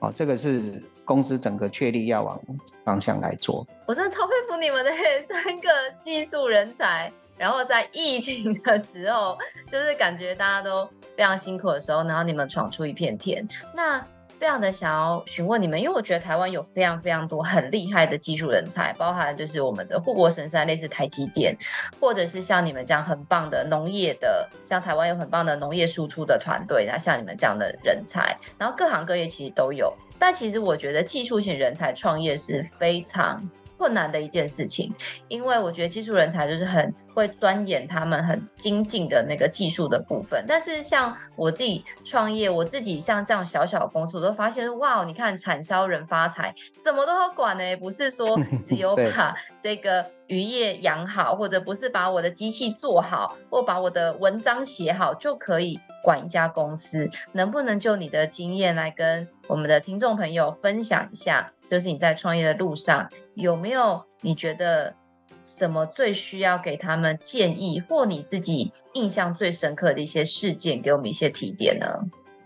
[0.00, 0.82] 哦，这个是。
[1.06, 2.36] 公司整个确立要往
[2.82, 4.90] 方向来做，我真的超佩服你们的
[5.30, 5.68] 三个
[6.04, 7.12] 技术人才。
[7.38, 9.38] 然后在疫情的时候，
[9.70, 10.84] 就是感觉大家都
[11.16, 13.46] 非常辛苦的时候，然后你们闯出一片天。
[13.72, 14.04] 那
[14.38, 21.56] 非常的想要询问你们，因为我觉得台湾有非常非常多很厉害的技术人才，包含就是我们的护国神山，类似台积电，
[22.00, 29.92] 或者是像你们这样很棒的农业的，像台湾有很棒的农业输出的团队，那像你们这样的人才，然后各行各业其实都有。
[30.18, 33.38] 但其实我觉得技术型人才创业是非常
[33.78, 34.94] 困难的一件事情，
[35.28, 40.44] 因为我觉得技术人才就是很会钻研他们很精进的那个技术的部分。
[40.46, 46.54] 但是像我自己创业，我自己像这样小小的公司，我都发现哇，你看产销人发财，
[46.84, 47.76] 怎么都好管呢？
[47.76, 57.08] 不是说 只有把这个渔业养好，或者不是把我的机器做好，或把我的文章写好就可以管一家公司。
[57.32, 61.50] 能不能就你的经验来跟我们的听众朋友分享一下？
[61.68, 64.94] 就是你在创业的路上有没有你觉得
[65.42, 71.86] 什么最需要给他们建议，或你自己印象最深刻的一些事件，给我们一些提点呢？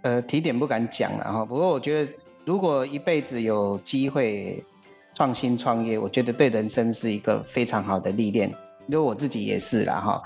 [0.03, 1.45] 呃，提点不敢讲了哈。
[1.45, 2.13] 不过我觉得，
[2.45, 4.65] 如果一辈子有机会
[5.15, 8.53] 创新创业，我觉得对人生是一个非常好的历练。
[8.89, 10.21] 因为我自己也是啦哈。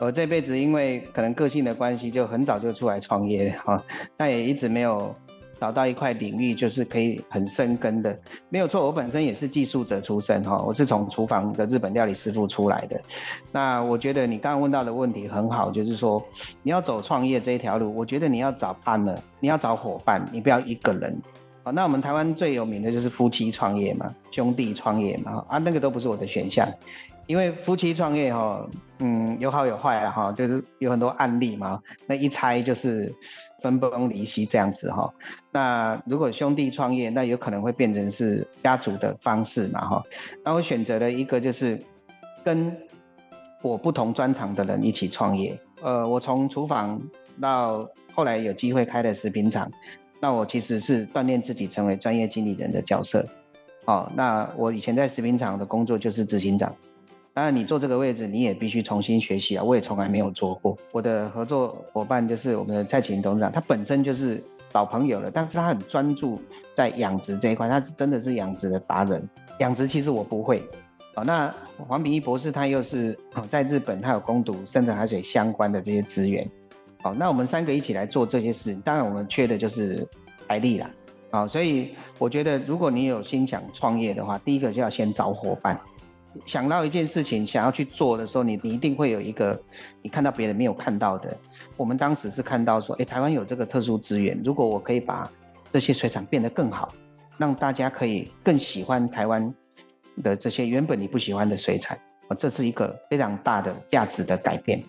[0.00, 3.84] 我这辈子因为可能个性的关系，就很早就出来创业哈，
[4.16, 5.14] 但也一直没有。
[5.58, 8.18] 找到一块领域就是可以很深耕的，
[8.50, 8.84] 没有错。
[8.84, 13.00] 我本身也是技术者出身哈，我是从厨房的日本料理师傅出来的。
[13.52, 16.22] 那我觉得你刚刚问到的问题很好，就是说
[16.62, 21.18] 你要走创业这一条路，我觉得你要找 partner，你要找伙伴，你不要一个人。
[21.62, 26.68] 好，那我们台湾最有名的就是夫妻创业嘛，兄弟创业嘛，啊，那个都不是我的选项，
[27.26, 33.10] 因为夫妻创业哈，嗯，有好有坏啊哈，就是有很多案例嘛，那一猜就是。
[33.62, 35.12] 分崩离析这样子哈，
[35.50, 40.02] 那如果兄弟创业，那有可能会变成是家族的方式嘛哈。
[40.44, 41.80] 那我选择了一个就是
[42.44, 42.76] 跟
[43.62, 45.58] 我不同专长的人一起创业。
[45.82, 47.00] 呃，我从厨房
[47.40, 49.70] 到后来有机会开了食品厂，
[50.20, 53.26] 那我其实是锻炼自己成为专业经理人的角色。
[53.86, 56.74] 哦，那我以前在食品厂的工作就是执行长。
[57.36, 59.62] 当然，你坐这个位置，你也必须重新学习啊！
[59.62, 60.74] 我也从来没有做过。
[60.90, 66.40] 我的合作伙伴就是我们的蔡启林董事长，他本身就是老朋友了，但是他很专注
[66.74, 69.22] 在养殖这一块，他是真的是养殖的达人。
[69.58, 70.62] 养殖其实我不会。
[71.14, 71.54] 好，那
[71.86, 73.14] 黄秉义博士他又是
[73.50, 76.50] 在日本，他有攻读深层海水相关的这些资源。
[77.02, 80.08] 好，那我们三个一起来做这些事情，当然我们缺的就是
[80.48, 80.90] 财力啦。
[81.30, 85.78] 好，所以我觉得如果你有心想创业的话，第一个就要先找伙伴。
[86.44, 89.60] 想到一件事情想要去做的时候，你你一定会有一个
[90.02, 91.36] 你看到别人没有看到的。
[91.76, 95.30] 我们当时是看到说，哎，台湾有这个特殊资源，如果我可以把
[95.72, 96.88] 这些水产变得更好，
[97.38, 99.54] 让大家可以更喜欢台湾
[100.22, 104.82] 的这些原本你不喜欢的水产，哦，这是一个非常大的价值的改变，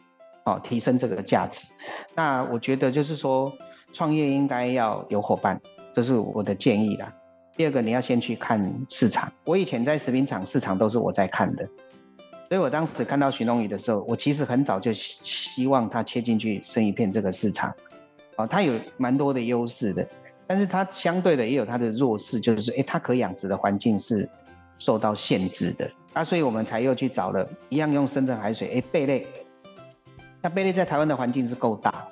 [0.46, 1.68] 哦，提升这个价值。
[2.16, 3.52] 那我觉得就是说，
[3.92, 5.60] 创业应该要有伙伴，
[5.94, 7.14] 这是我的建议啦。
[7.58, 9.34] 第二个，你要先去看市场。
[9.44, 11.68] 我以前在食品厂市场都是我在看的，
[12.48, 17.74] 所以我当时看到徐龙宇的时候，我其实很早就希望他切进去生鱼片这个市场。
[18.36, 20.08] 哦，他有蛮多的优势的，
[20.46, 24.30] 但是他相对的也有他的弱势，就是诶，他可养殖的环境是
[24.78, 25.90] 受到限制的。
[26.14, 29.26] 啊，所以我们才又去找了一样用深圳海水，诶，贝类。
[30.44, 32.08] 那贝类在台湾的环境是够大，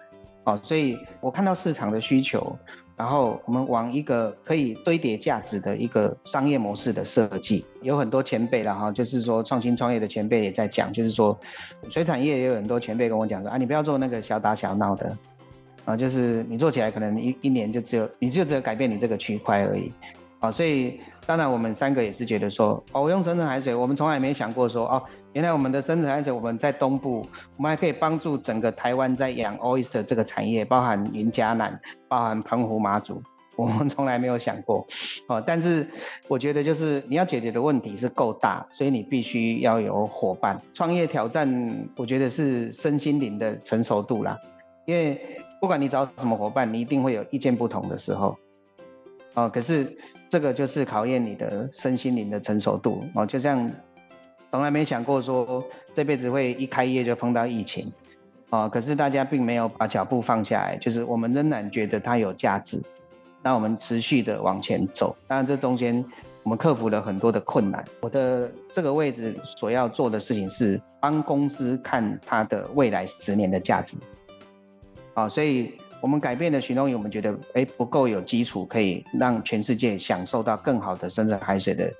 [0.46, 2.58] 哦，所以我看到市场的需求。
[2.98, 11.38] 然后我们往一个可以堆叠价值的一个商业模式的设计，有很多前辈了哈，就是说创新创业的前辈也在讲，就是说
[11.90, 15.18] 水产业也有很多前辈跟我讲说啊，你不要做那个小打小闹的，
[15.84, 19.92] 啊，就是你做起来可能一一年就只有你就只有改变你这个区块而已，
[20.40, 25.04] 啊，所以当然我们三个也是觉得说，哦，我用深层海水，我们从来没想过说哦。
[25.36, 27.28] 原来我们的深层海水，我们在东部，
[27.58, 31.78] 我们还可以帮助整个台湾在养 oyster 这个产业，包含云嘉南，
[32.08, 33.22] 包含澎湖马祖，
[33.58, 34.88] 我们从来没有想过。
[35.28, 35.86] 哦，但是
[36.30, 40.58] 我觉得就是你要解决的问题是够大，所以你必须要有伙伴。
[40.74, 44.40] 创业挑战，我觉得是身心灵的成熟度啦，
[44.86, 45.20] 因为
[45.60, 48.38] 不管你找什么伙伴，你一定会有意见不同的时候。
[49.34, 49.98] 哦，可是
[50.30, 53.04] 这个就是考验你的身心灵的成熟度。
[53.16, 53.70] 哦，就像。
[54.56, 55.62] 从来没想过说
[55.94, 57.92] 这辈子会一开业就碰到疫情，
[58.50, 62.82] 啊，可是大家并没有把脚步放下来，就是我们仍然觉得它有价值，
[63.44, 65.14] 那我们持续的往前走。
[65.28, 66.04] 当然这中间
[66.44, 67.84] 我们克服了很多的困难。
[68.00, 73.98] 我的这个位置所要做的事情是帮公司看它的未来十年的价值，
[75.16, 81.92] 啊，所以我们改变了许农宇，我们觉得哎不够有基础，可以让全世界享受到更好的深层海水的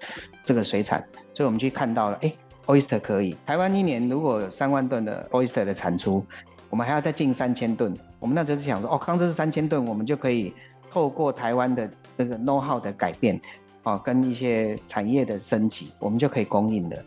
[0.46, 2.34] 这个水产，所以我们去看到了哎。
[2.68, 6.26] Oyster 可以，台湾一年如果有三万吨的 Oyster 的产出，
[6.70, 7.96] 我们还要再进三千吨。
[8.20, 10.54] 我们那时候是想说，哦，刚这是三千吨，我们就可以
[10.90, 13.40] 透过台湾的这个 know how 的改变，
[13.84, 17.06] 啊，跟一些产业的升级，我们就可以供应的，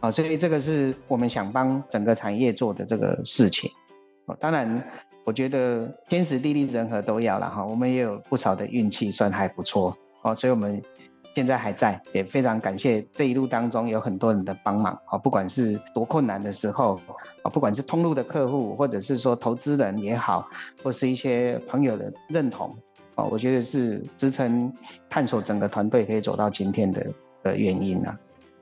[0.00, 3.70] 啊，所以这个是我们想帮整个产业做的这个事情。
[4.26, 4.82] 啊，当然，
[5.24, 10.82] 我觉得天时地利人和都要了哈，我们也有不少的运气，算还不错，哦，所以我们。
[11.38, 16.98] 现在还在，也非常感谢这一路当中有很多人的帮忙啊，不管是多困难的时候
[17.42, 20.48] 啊，不管是通路的客户，或者是说投资人也好，
[20.82, 22.76] 或是一些朋友的认同
[23.14, 24.72] 啊，我觉得是支撑
[25.08, 27.06] 探索整个团队可以走到今天的
[27.44, 28.18] 的原因啊。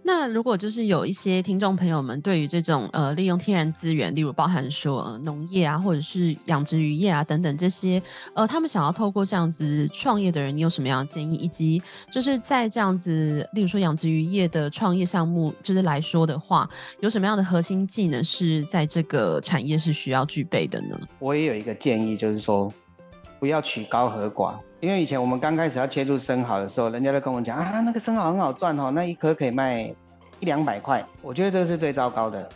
[0.06, 8.00] 那如果就是有一些听众朋友们对于这种呃利用天然资源，例如包含说呃农业啊，或者是养殖渔业啊等等这些，
[8.32, 11.34] 呃，他们想要透过这样子创业的人，你有什么样的建议？
[11.34, 20.96] 以及就是在这样子，例如说养殖渔业的创业项目，就是来说的话，有什么样的核心技能是在这个产业是需要具备的呢？
[21.18, 22.72] 我也有一个建议，就是说
[23.40, 24.54] 不要取高和寡。
[24.86, 29.82] 因为以前我们刚开始要切入生蚝的时候，人家都跟我讲啊，那个生蚝很好赚哦，那一颗可以卖
[30.38, 31.04] 一两百块。
[31.22, 32.48] 我觉得这是最糟糕的，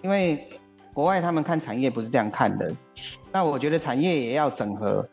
[0.00, 0.48] 因为
[0.94, 2.72] 国外他们看产业不是这样看的。
[3.30, 5.06] 那我觉得产业也要整合，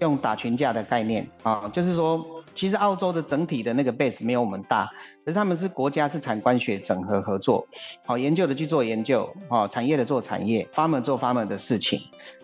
[0.00, 4.86] 用打群架的概念啊，就是说，其实澳洲的整体的那个 base 没有我们大，
[5.24, 7.64] 可是他们是国家是产官学整合合作，
[8.04, 12.00] 好，研究的去做研究，好，产业的做产业，farmer 做 farmer 的事情，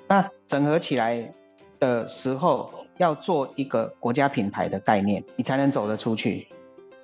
[0.06, 1.32] 那整合起来
[1.80, 2.70] 的时候。
[2.98, 6.48] 要做一个国家品牌的概念，你才能走得出去。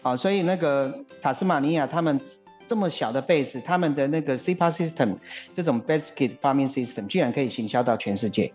[0.03, 2.20] 啊，所以那个塔斯马尼亚他们
[2.66, 5.16] 这么小的 base，他们的那个 CPAS system
[5.55, 8.53] 这种 basket farming system 居然可以行销到全世界。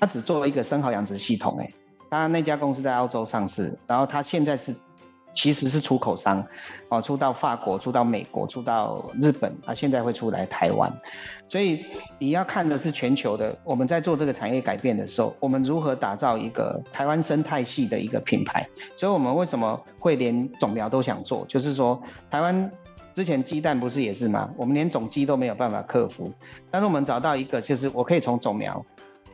[0.00, 1.70] 他只做了一个生蚝养殖系统，哎，
[2.08, 4.74] 当然那家公司在澳洲上市，然后他现在是。
[5.34, 6.44] 其实是出口商，
[6.88, 10.92] 哦，出到法国，出到美国，出到日本，啊，现在会出来台湾，
[11.48, 11.84] 所以
[12.18, 13.56] 你要看的是全球的。
[13.64, 18.66] 我们在做这个产业改变的时候，我们如何打造一个台湾生态系的一个品牌？
[18.96, 21.44] 所以我们为什么会连种苗都想做？
[21.46, 22.70] 就是说，台湾
[23.14, 24.50] 之前鸡蛋不是也是吗？
[24.56, 26.32] 我们连种鸡都没有办法克服，
[26.70, 28.84] 但是我们找到一个，就是我可以从种苗。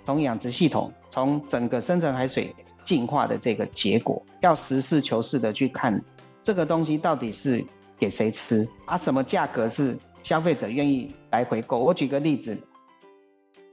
[0.06, 2.54] 从养殖系统，从整个深层海水
[2.88, 6.02] 进化的这个结果，要实事求是的去看
[6.42, 7.62] 这个东西到底是
[7.98, 11.78] 给谁吃，啊，什么价格是消费者愿意来回购。
[11.78, 12.56] 我举个例子，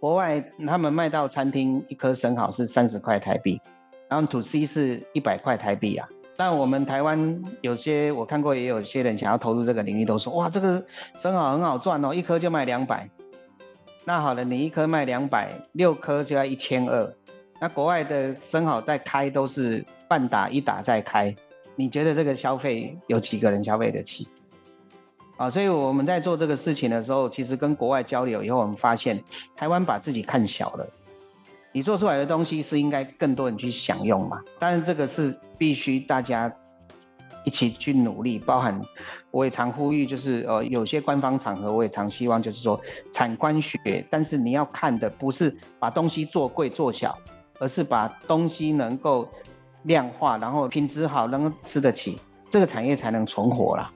[0.01, 3.61] 国外他们卖到餐厅一颗生蚝是三十块台币，
[4.09, 6.05] 然后 to C 是一百块台币啊。
[6.35, 10.85] 但我们台湾有些我看过，也有些人想要投入这个领域，都说哇，这个
[11.17, 13.09] 生蚝很好赚哦，一颗就卖两百。
[14.03, 17.15] 那好了，你一颗卖两百，六颗就要一千二。
[17.59, 21.35] 那国外的生蚝在开都是半打一打再开，
[21.75, 24.27] 你觉得这个消费有几个人消费得起？
[25.37, 29.23] 啊，所以我们在做这个事情的时候，其实跟国外交流以后，我们发现
[29.55, 30.87] 台湾把自己看小了。
[31.71, 34.41] 你做出来的东西是应该更多人去享用嘛？
[34.59, 36.53] 但是这个是必须大家。
[37.47, 38.81] 一起去努力，包含
[39.29, 42.81] 我也常呼吁，就是呃有些官方场合我也常希望，就是说
[43.13, 47.15] 产官学，但是你要看的不是把东西做贵做小，
[47.59, 49.27] 而是把东西能够
[49.83, 53.91] 量化，然后品质好，能够吃得起，这个产业才能存活啦。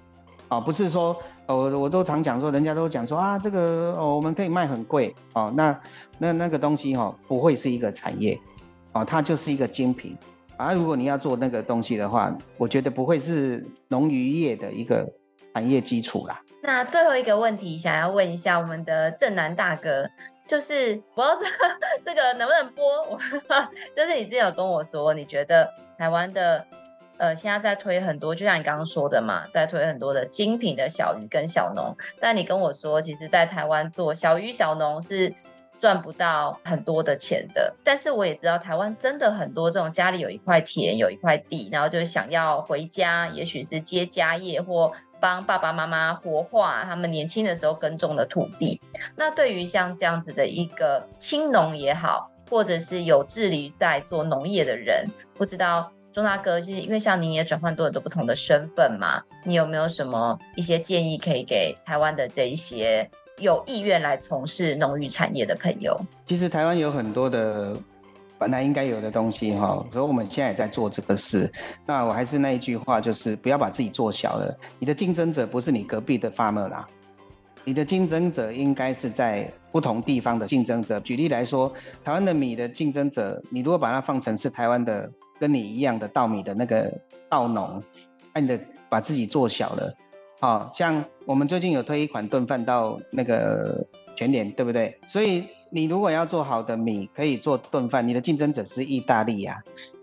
[0.48, 1.16] 啊，不是说
[1.48, 5.80] 我、我都常讲说，人家都讲说啊这个哦我们可以卖很贵哦，那
[6.18, 8.40] 那那个东西哈、哦、不会是一个产业，
[8.94, 10.18] 哦它就是一个精品。
[10.58, 15.10] 啊，如果你要做那个东西的话，我觉得不会是农渔业的一个
[15.54, 16.42] 产业基础啦。
[16.62, 20.10] 那最后一个问题，想要问一下我们的正南大哥，
[20.50, 21.52] 就是我要知道
[22.04, 23.20] 这个能不能播？
[23.96, 26.66] 就是你之前有跟我说，你觉得台湾的
[27.18, 35.32] 呃现在在推很多，就像你刚刚说的嘛，在推很多的精品的小鱼跟小农，但你跟我说，其实在台湾做小鱼小农是。
[35.82, 48.80] 赚不到很多的钱的，但是我也知道台湾真的很多这种家里有一块田，有一块地，然后就想要回家，也许是接家业或帮爸爸妈妈活化他们年轻的时候耕种的土地。
[49.16, 55.06] 那对于像这样子的一个青农也好，或者是有志于在做农业的人，
[55.36, 63.10] 不知道钟大哥，其实因为像您也转换多很多不同的身份嘛，你有没有什么一些建议可以给台湾的这一些？
[63.38, 65.98] 有意愿来从事农渔产业的朋友，
[66.28, 67.74] 其实台湾有很多的
[68.40, 71.52] 本来应该有的东西哈，所以我们现在也在做这个事。
[71.86, 74.58] 那我还是那一句话，就是不要把自己做小了。
[74.80, 76.88] 你的竞争者不是你隔壁的 farmer 啦，
[77.66, 81.00] 你的竞争者应该是在不同地方的竞争者。
[81.02, 81.72] 举例来说，
[82.04, 86.92] 台湾的米的竞争者，你如果把它放成是台湾的跟你一样的稻米的那个
[87.28, 87.84] 稻农，
[88.34, 89.94] 那你的把自己做小了。
[90.42, 93.86] 好像我们最近有推一款炖饭到那个
[94.16, 94.98] 全联，对不对？
[95.10, 99.58] 所以你如果要做好的米，可以做炖饭，你的竞争者是意大利啊。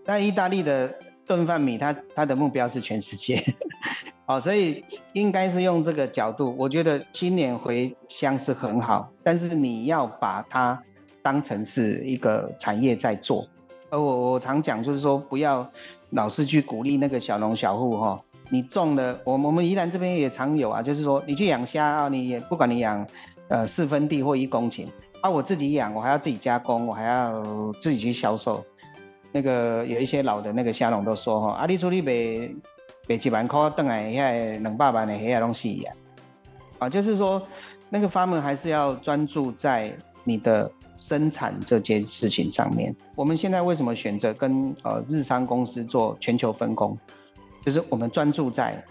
[0.05, 0.95] 但意大利的
[1.25, 3.43] 炖饭米它，它的目标是全世界，
[4.25, 6.55] 哦，所以应该是用这个角度。
[6.57, 10.81] 我觉得新年回乡是很好，但是你要把它
[11.21, 13.45] 当成是一个产业在做。
[13.89, 15.69] 而我我常讲就是说，不要
[16.11, 18.17] 老是去鼓励那个小农小户哈。
[18.49, 23.05] 你种了，我我们宜兰这边也常有啊，就是说你去养虾啊，你也不管你养
[23.49, 24.85] 呃四分地或一公顷
[25.21, 27.41] 啊，我自己养，我还要自己加工，我还要
[27.81, 28.63] 自己去销售。
[29.31, 32.49] 那个有一些老的那个虾农都说哈，啊你出去卖
[33.07, 35.89] 卖几万块，等来遐两百万的虾拢死啊，
[36.79, 37.41] 啊就是说
[37.89, 39.93] 那个 farmer 还是要专注在
[40.23, 42.95] 你的生产这件事情上面。
[43.15, 46.97] 我们现在为什么选择跟呃日商公司做全球分工？
[47.65, 48.81] 就是我们专注在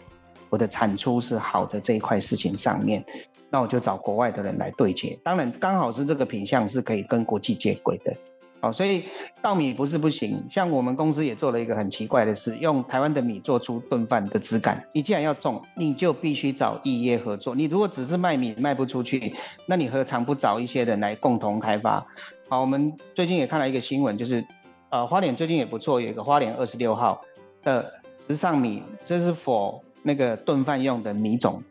[0.51, 3.03] 我的产出是好的这一块事情上面，
[3.51, 5.19] 那我就找国外的人来对接。
[5.23, 8.15] 当然，刚好是这个品相是可以跟国际接轨的，
[8.61, 9.05] 哦，所以
[9.41, 10.45] 稻米不是不行。
[10.51, 14.85] 像我们公司也做了一个很奇怪的事，用台湾的米做出炖饭的质感。
[14.93, 17.55] 你既然要种，你就必须找异业合作。
[17.55, 19.35] 你如果只是卖米卖不出去，
[19.67, 22.07] 那你何尝不找一些人来共同开发？
[22.49, 24.45] 好，我们最近也看了一个新闻，就是
[24.91, 27.23] 呃花莲最近也不错，有一个花莲二十六号
[27.63, 27.93] 的。
[28.29, 31.63] 时尚米，这是 for 那个炖饭用的米种，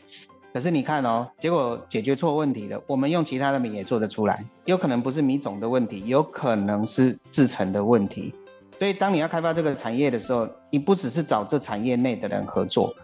[0.55, 2.81] 可是你看哦，结果解决错问题了。
[2.87, 8.33] 我们用其他的米也做得出来，有可能不是米种的问题，有可能是制程的问题。
[8.79, 12.95] 所以当你要开发这个产业的时候，你不只是找这产业内的人合作，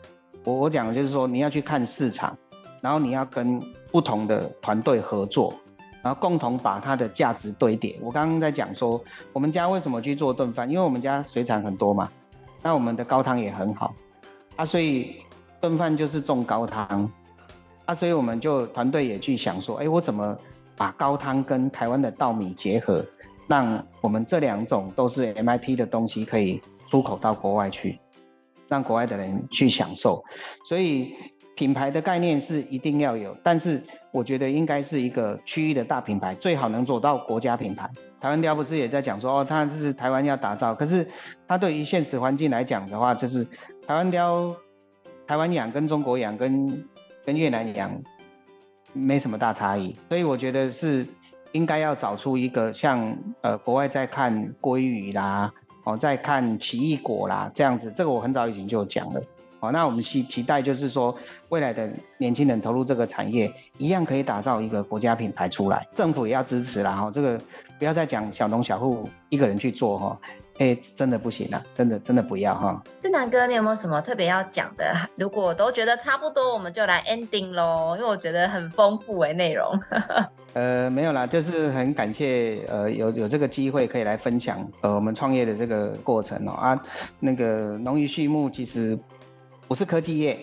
[0.46, 2.34] 我我讲的就是说，你要去看市场，
[2.82, 5.54] 然后你要跟不同的团队合作，
[6.02, 8.00] 然后共同把它的价值堆叠。
[8.02, 12.10] 我刚刚在讲说，我们家为什么去做炖饭，因为我们家水产很多嘛。
[12.64, 13.94] 那我们的高汤也很好，
[14.56, 15.18] 啊，所以
[15.60, 17.12] 炖饭就是重高汤，
[17.86, 20.38] 啊，所以我们就团队也去想说，哎，我怎么
[20.78, 23.06] 把高汤跟台湾的稻米结合，
[23.48, 28.00] 让我们这两种都是 MIT 的东西可以出口到国外去，
[28.68, 30.24] 让国外的人去享受。
[30.66, 31.14] 所以
[31.56, 37.90] 品牌的概念是一定要有，但是我觉得应该是一个区域的大品牌，最好能做到国家品牌。
[38.20, 41.08] 台湾雕不是也在讲说哦，他是台湾要打造，可是
[41.48, 43.44] 他对于现实环境来讲的话，就是
[43.86, 44.56] 台湾雕，
[45.28, 46.86] 台湾养跟中国养跟
[47.26, 48.02] 跟越南养
[48.94, 51.08] 没什么大差异，所以我觉得是
[51.52, 55.54] 应该要找出一个像呃国外在看鲑鱼啦，
[55.84, 59.22] 哦在看奇异果啦这样子，这个我很早以前就讲了。
[59.62, 61.16] 哦，那我们期期待就是说，
[61.50, 66.96] 未来的年轻人投入这个产业，一样可以打造一个国家品牌出来，政府也要支持啦。
[66.96, 67.40] 哈，这个
[67.78, 70.20] 不要再讲小农小户一个人去做哈，
[70.62, 72.80] 哎，真的不行了，真的真的不要哈。
[73.02, 74.94] 正南哥，你有没有什么特别要讲的？
[75.18, 79.68] 如果都觉得差不多，我们就来 ending 喽，因为我觉得很丰富哎，内容。
[80.54, 86.84] 呃，没有啦，就是很感谢呃有有这个机会可以来分享呃我们创业的这个过程哦啊，
[87.20, 88.98] 那个农渔畜牧其实。
[89.68, 90.38] 不是科技业，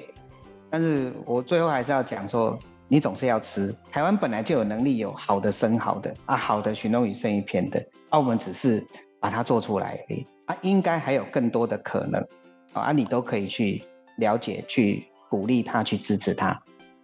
[0.70, 2.58] 但是我最后还是要讲说，
[2.88, 3.74] 你总是要吃。
[3.92, 8.82] 台湾本来就有能力有好的生蚝的啊，好的鲟龙鱼生鱼片的，澳门只是
[9.20, 12.24] 把它做出来而已啊，应该还有更多的可能
[12.72, 13.82] 啊，你都可以去
[14.16, 16.60] 了解、去鼓励他、去支持他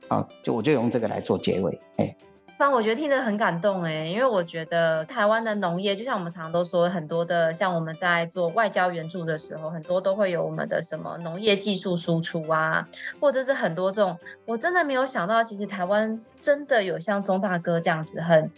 [0.09, 2.15] 啊，就我就用这个来做结尾，哎。
[2.57, 12.89] 反正我觉得听得很感动哎，因为我觉得台湾的农业，就像我们常常都说，很多的像我们在做外交援助的时候，很多都会有我们的什么农业技术输出啊，
[13.19, 18.49] 或者是很多这种，我真的没有想到，其实台湾真的有像钟大哥这样子，很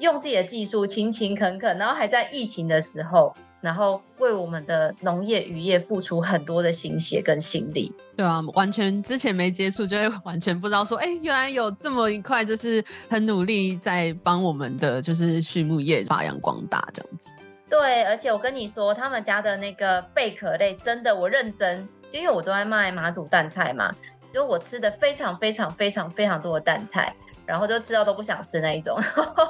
[0.00, 3.32] 用自己的技术勤勤恳恳，然后还在疫情的时候。
[3.62, 17.28] 然后为我们的农业渔业付出很多的心血跟心力，对啊，完全之前没接触，就会完全不知道说，哎，原来有这么一块，就是很努力在帮我们的就是畜牧业发扬光大这样子。
[17.68, 23.94] 对，而且我跟你说，他们家的那个贝壳类，真的我认真，就因为我都在卖马祖蛋菜嘛，
[24.32, 27.14] 就我吃的非常非常非常非常多的蛋菜。
[27.50, 28.96] 然后就吃到都不想吃那一种，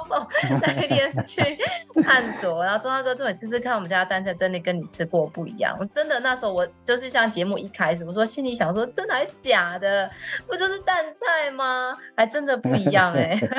[0.59, 1.39] 那一天去
[2.03, 5.77] 探索，然后钟大哥说，你吃吃看，我们家的淡菜真的跟你吃过不一样。
[5.79, 10.09] 我真的那时候我就是像节目一开始我说心里想说，真的还是假的？
[10.47, 11.95] 不就是蛋菜吗？
[12.17, 13.49] 还真的不一样哎、 欸，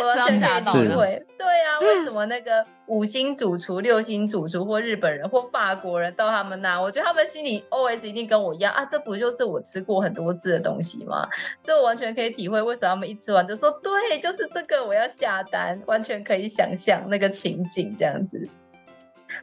[0.00, 1.26] 我完全可以体会。
[1.36, 2.64] 对啊，为什么那个？
[2.90, 11.28] 五星主厨、六星主厨，或日本人或法国人到他们那，我觉得他们心里 OS 一定跟我一样啊，这不就是我吃过很多次的东西吗？
[11.62, 18.48] 这我完全可以体会为什么他们一吃完就说对，就是这个，我要下单，完全可以想象那个情景这样子。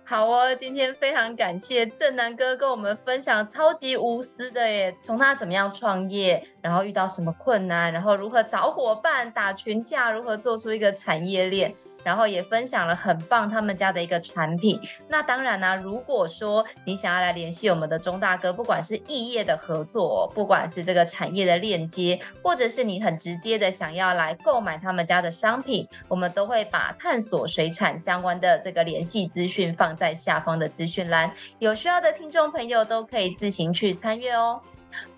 [0.03, 11.73] 好哦，今天非常感谢正南哥跟我们分享超级无私的耶，从他怎么样创业，然后遇到什么困难，然后如何找伙伴、打群架，如何做出一个产业链。
[12.03, 14.79] 然后也分享了很棒他们家的一个产品。
[15.07, 34.61] 那当然呢、如果说你想要来联系我们的钟大哥，不管是异业的合作，不管是这个产业的链接，或者是你很直接的想要来购买他们家的商品，我们都会把探索水产相关的这个联系资讯放在下方的资讯栏，有需要的听众朋友都可以自行去参阅哦。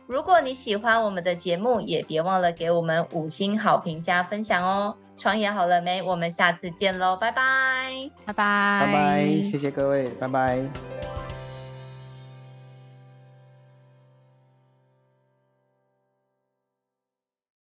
[0.09, 4.95] 如果你喜欢我们的节目，也别忘了给我们五星好评加分享哦。
[5.15, 6.01] 创业好了没？
[6.01, 11.28] 我们下次见喽，拜拜，拜拜，拜拜，谢谢各位，拜拜。